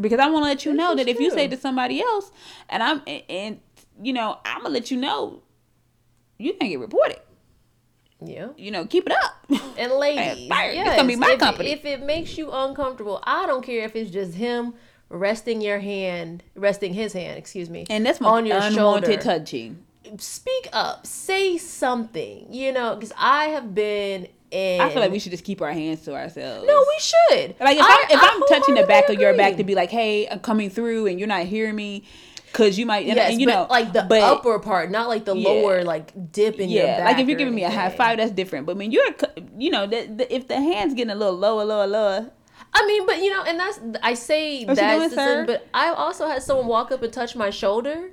[0.00, 1.56] because i want to let you know that if you say true.
[1.56, 2.30] to somebody else
[2.68, 3.60] and i'm and, and
[4.02, 5.42] you know i'm gonna let you know
[6.38, 7.18] you can get reported
[8.20, 8.48] Yeah.
[8.56, 9.32] you know keep it up
[9.78, 10.70] And ladies, fired.
[10.70, 11.70] It's yes, gonna be my if, company.
[11.70, 14.74] if it makes you uncomfortable, I don't care if it's just him
[15.08, 19.22] resting your hand, resting his hand, excuse me, and that's my on your unwanted shoulder.
[19.22, 19.82] touching
[20.18, 24.80] Speak up, say something, you know, because I have been in.
[24.80, 26.66] I feel like we should just keep our hands to ourselves.
[26.66, 27.56] No, we should.
[27.58, 29.90] Like if I, am if I'm touching the back of your back to be like,
[29.90, 32.04] "Hey, I'm coming through," and you're not hearing me,
[32.56, 35.24] because you might, and, Yes, and you know, like the but, upper part, not like
[35.24, 35.48] the Yeah.
[35.48, 37.04] lower, like dip in your back.
[37.04, 38.66] like if you're giving me a high five, that's different.
[38.66, 39.14] But when you're,
[39.58, 42.30] you know, the, the, if the hand's getting a little lower, lower, lower,
[42.72, 45.88] I mean, but you know, and that's I say What that's the thing, but I
[45.88, 48.10] also had someone walk up and touch my shoulder,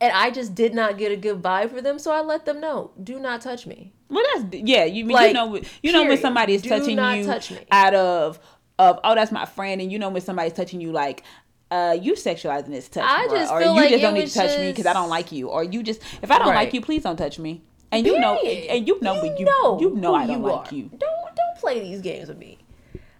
[0.00, 2.60] and I just did not get a good vibe for them, so I let them
[2.60, 3.92] know, do not touch me.
[4.08, 4.84] well, that's yeah.
[4.84, 6.20] You mean you know, you know when period.
[6.20, 8.38] somebody is Do touching you touch out of
[8.78, 11.22] of oh, that's my friend, and you know when somebody's touching you like.
[11.68, 14.56] Uh, you sexualizing this touch, I just or you like just don't need to touch
[14.56, 16.54] me because I don't like you, or you just if I don't Right.
[16.66, 17.60] like you, please don't touch me.
[17.90, 20.72] And you know, and you know, but you know you know I don't you like
[20.72, 20.74] are.
[20.76, 20.84] you.
[20.90, 22.58] Don't don't play these games with me.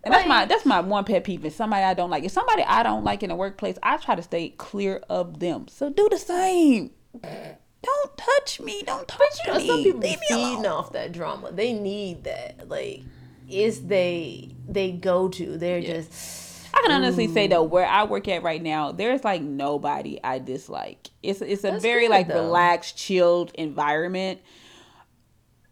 [0.07, 1.45] And that's my that's my one pet peeve.
[1.45, 4.15] If somebody I don't like, if somebody I don't like in the workplace, I try
[4.15, 5.67] to stay clear of them.
[5.67, 6.93] So do the same.
[7.21, 8.83] Don't touch me.
[8.87, 9.67] Don't touch But you know, me.
[9.67, 11.51] some people Leave feeding off that drama.
[11.51, 12.69] They need that.
[12.69, 13.03] Like,
[13.49, 15.59] it's they they go to.
[15.59, 17.51] They're just I can honestly say mm.
[17.51, 21.09] though, where I work at right now, there's like nobody I dislike.
[21.21, 22.45] It's it's a That's very good, like though.
[22.45, 24.41] relaxed, chilled environment.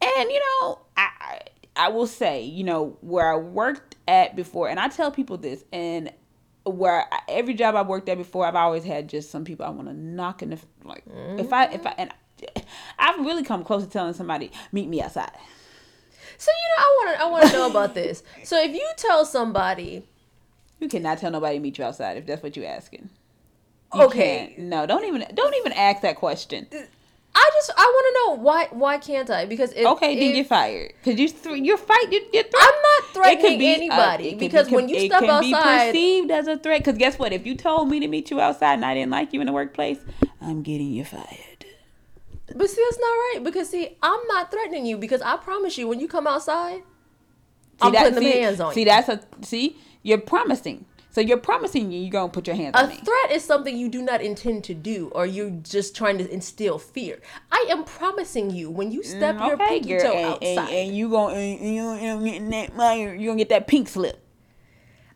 [0.03, 1.41] And you know, I I
[1.77, 5.65] I will say, you know, where I worked at before, and I tell people this,
[5.73, 6.13] and
[6.65, 9.71] where I, every job I've worked at before, I've always had just some people I
[9.71, 11.05] want to knock in the like.
[11.39, 12.11] If I if I and
[12.99, 15.33] I've really come close to telling somebody, meet me outside.
[16.37, 18.23] So you know, I want to I want to know about this.
[18.45, 20.05] So if you tell somebody,
[20.81, 23.09] You cannot tell nobody to meet you outside if that's what you're asking.
[23.95, 24.59] You okay, can't.
[24.69, 26.67] No, don't even don't even ask that question.
[27.37, 29.45] I just I want to know why why can't I?
[29.45, 32.07] Because if, Okay, then if- get fired because you th- you're fight.
[32.13, 35.07] You're, you're threat- I'm not threatening be, uh, anybody could because be- when you it
[35.11, 36.81] step can be outside, perceived as a threat.
[36.85, 37.33] Because guess what?
[37.33, 39.53] If you told me to meet you outside and I didn't like you in the
[39.53, 39.99] workplace,
[40.41, 41.65] I'm getting you fired.
[42.55, 45.89] but see that's not right because see I'm not threatening you because I promise you
[45.89, 46.83] when you come outside,
[47.81, 48.87] I'm that- putting see, hands on see, you.
[48.87, 49.77] that's a see.
[50.03, 50.85] You're promising.
[51.15, 52.97] So you're promising you you're gonna put your hands A on me.
[53.01, 56.29] A threat is something you do not intend to do, or you're just trying to
[56.29, 57.21] instill fear.
[57.53, 60.59] I am promising you when you step your Mm, okay, pinky girl, toe and, outside.
[60.59, 63.15] and, and you gonna and you gonna get that fire.
[63.15, 64.27] You gonna get that pink slip.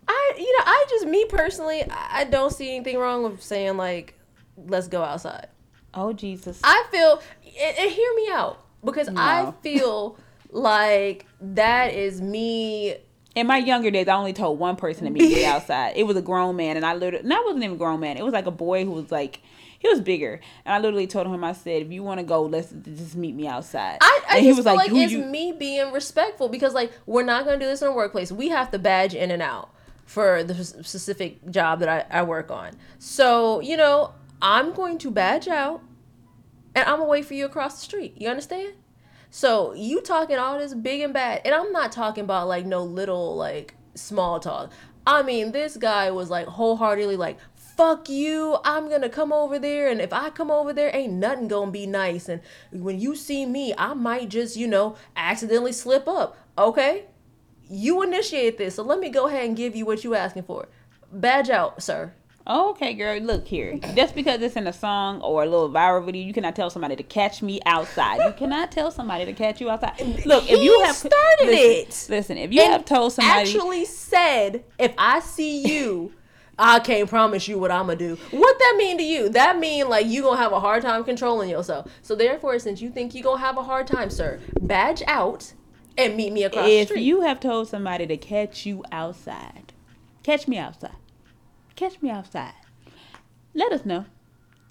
[0.07, 4.15] I, you know, I just me personally, I don't see anything wrong with saying like,
[4.57, 5.49] let's go outside.
[5.95, 6.61] Oh Jesus.
[6.63, 7.21] I feel,
[7.61, 10.17] and, and hear me out, because I feel
[10.53, 12.99] like that is me.
[13.35, 15.93] In my younger days, I only told one person to meet me outside.
[15.97, 18.17] It was a grown man, and I literally, and I wasn't even a grown man.
[18.17, 19.41] It was like a boy who was like,
[19.79, 22.43] he was bigger, and I literally told him, I said, if you want to go,
[22.43, 23.99] let's just meet me outside.
[24.01, 27.23] I, I and just feel like, "Who it's you-" me being respectful because like we're
[27.23, 28.33] not gonna do this in a workplace.
[28.33, 29.71] We have to badge in and out.
[30.05, 32.73] for the specific job that I, I work on.
[32.99, 35.83] So, you know, I'm going to badge out
[36.75, 38.15] and I'm gonna wait for you across the street.
[38.17, 38.73] You understand?
[39.31, 42.83] So you talking all this big and bad, and I'm not talking about like no
[42.83, 44.73] little like small talk.
[45.07, 49.89] I mean, this guy was like wholeheartedly like, fuck you, I'm gonna come over there,
[49.89, 52.29] and if I come over there, ain't nothing gonna be nice.
[52.29, 52.41] And
[52.73, 56.37] when you see me, I might just, you know, accidentally slip up.
[56.57, 57.05] Okay?
[57.71, 60.69] You initiate this, so let me go ahead and give you what you asking for.
[61.13, 62.13] Badge out, sir.
[62.49, 63.79] Okay, girl, look here.
[63.95, 66.97] Just because it's in a song or a little viral video, you cannot tell somebody
[66.97, 68.25] to catch me outside.
[68.25, 70.01] You cannot tell somebody to catch you outside.
[70.25, 72.07] Look, if you have started listen, it.
[72.09, 76.15] Listen, if you have told somebody actually said, if I see you,
[76.59, 78.17] I can't promise you what I'm gonna do.
[78.31, 79.29] What that mean to you?
[79.29, 81.93] That mean like you gonna have a hard time controlling yourself.
[82.01, 85.53] So therefore, since you think you gonna have a hard time, sir, badge out
[85.99, 89.75] and meet me across the if you have told somebody to catch you outside,
[90.23, 90.97] catch me outside.
[91.79, 92.55] Catch me outside.
[93.55, 94.05] Let us know.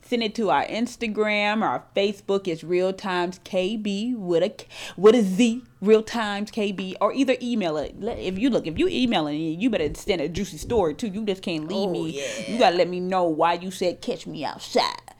[0.01, 4.53] Send it to our Instagram, our Facebook is Real Times KB with a
[4.97, 7.95] with a Z, Real Times KB, or either email it.
[8.01, 11.07] If you look, if you emailing it, you better send a juicy story too.
[11.07, 12.09] You just can't leave Oh, me.
[12.19, 12.51] yeah.
[12.51, 15.13] You gotta let me know why you said catch me outside.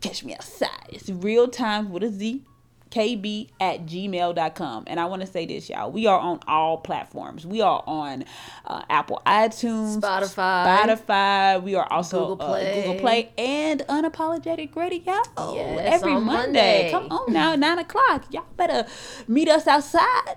[0.00, 0.86] Catch me outside.
[0.90, 2.42] It's Real Times with a Z,
[2.90, 4.84] KB at gmail.com.
[4.86, 5.90] And I want to say this, y'all.
[5.90, 7.46] We are on all platforms.
[7.46, 8.24] We are on
[8.64, 10.66] uh, Apple iTunes, Spotify.
[10.66, 11.62] Spotify.
[11.62, 12.82] We are also Google uh, Play.
[12.82, 15.02] Google Play and Unapologetic Radio.
[15.36, 16.44] Yes, every on Monday.
[16.44, 16.90] Monday.
[16.90, 18.26] Come on now, 9 o'clock.
[18.30, 18.86] Y'all better
[19.26, 20.36] meet us outside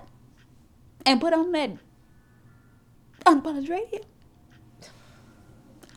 [1.06, 1.70] and put on that
[3.24, 4.00] Unapologetic Radio.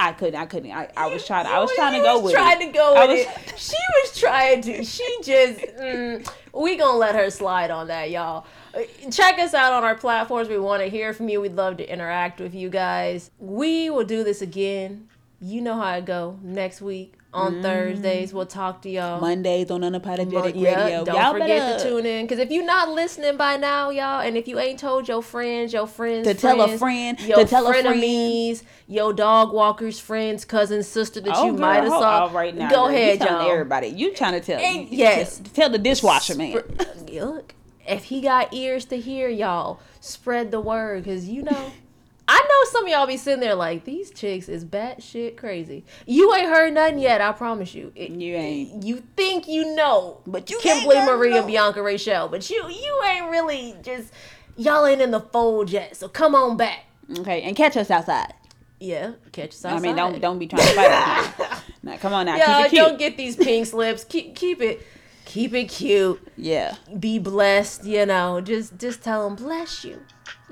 [0.04, 0.40] I couldn't.
[0.40, 0.72] I couldn't.
[0.72, 1.46] I, I was trying.
[1.46, 2.66] I was trying to go was with trying it.
[2.68, 3.60] to go with was- it.
[3.60, 4.84] She was trying to.
[4.84, 5.60] She just.
[5.60, 8.46] Mm, we gonna let her slide on that, y'all.
[8.74, 8.82] Uh,
[9.12, 10.50] Check us out on our platforms.
[10.50, 11.40] We want to hear from you.
[11.42, 13.32] We'd love to interact with you guys.
[13.40, 15.08] We will do this again.
[15.40, 16.40] You know how it go.
[16.42, 18.34] Next week on Thursdays, mm.
[18.34, 19.22] we'll talk to y'all.
[19.22, 21.06] Mondays on Unapologetic Yeah, Radio.
[21.06, 22.26] Don't y'all forget better to tune in.
[22.26, 25.72] Because if you're not listening by now, y'all, and if you ain't told your friends,
[25.72, 28.62] your friends, To tell a friend, your to tell a friend.
[28.88, 32.30] your dog walkers, friends, cousins, sister that Oh, you might have saw.
[32.34, 32.70] right now.
[32.70, 32.88] Go girl.
[32.88, 33.52] Ahead, telling y'all.
[33.52, 34.60] Everybody, you trying to tell?
[34.62, 35.38] You- yes.
[35.38, 36.58] Tell, tell the dishwasher man.
[36.58, 37.56] Spr- Look,
[37.88, 41.04] if he got ears to hear, y'all spread the word.
[41.04, 41.72] Because you know,
[42.34, 45.84] I know some of y'all be sitting there like these chicks is batshit crazy.
[46.08, 47.20] You ain't heard nothing yet.
[47.20, 47.92] I promise you.
[47.94, 48.84] It- You ain't.
[48.84, 51.48] You think you know, But you Kimberly ain't gonna Marie and know.
[51.48, 54.14] Bianca Rachel, but you you ain't really just
[54.56, 55.98] y'all ain't in the fold yet.
[55.98, 56.86] So come on back.
[57.20, 58.34] Okay, and catch us outside.
[58.80, 62.38] Yeah, catch us I mean, don't don't be trying to fight now, come on now,
[62.38, 62.88] Y'all keep it cute.
[62.88, 64.04] don't get these pink slips.
[64.06, 64.88] Keep keep it
[65.26, 66.20] keep it cute.
[66.38, 66.76] yeah.
[67.00, 70.00] be blessed you know just just tell them bless you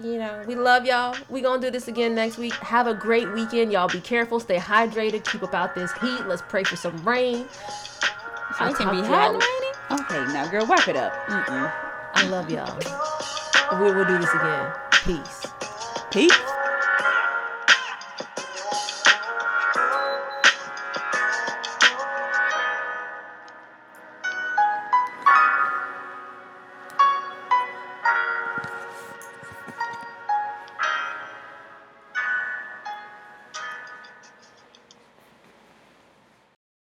[0.02, 0.44] you know.
[0.48, 1.16] We love y'all.
[1.30, 2.54] We gonna do this again next week.
[2.56, 3.72] Have a great weekend.
[3.72, 4.40] Y'all be careful.
[4.40, 5.26] Stay hydrated.
[5.26, 6.26] Keep up out this heat.
[6.26, 7.48] Let's pray for some rain.
[7.50, 9.70] So I'll can be to hot and raining.
[9.92, 11.14] Okay, now, girl, wipe it up.
[11.28, 11.72] Mm-mm.
[12.16, 12.78] i love y'all.
[13.80, 14.72] We will do this again.
[15.06, 15.46] Peace.
[16.12, 16.59] Peace.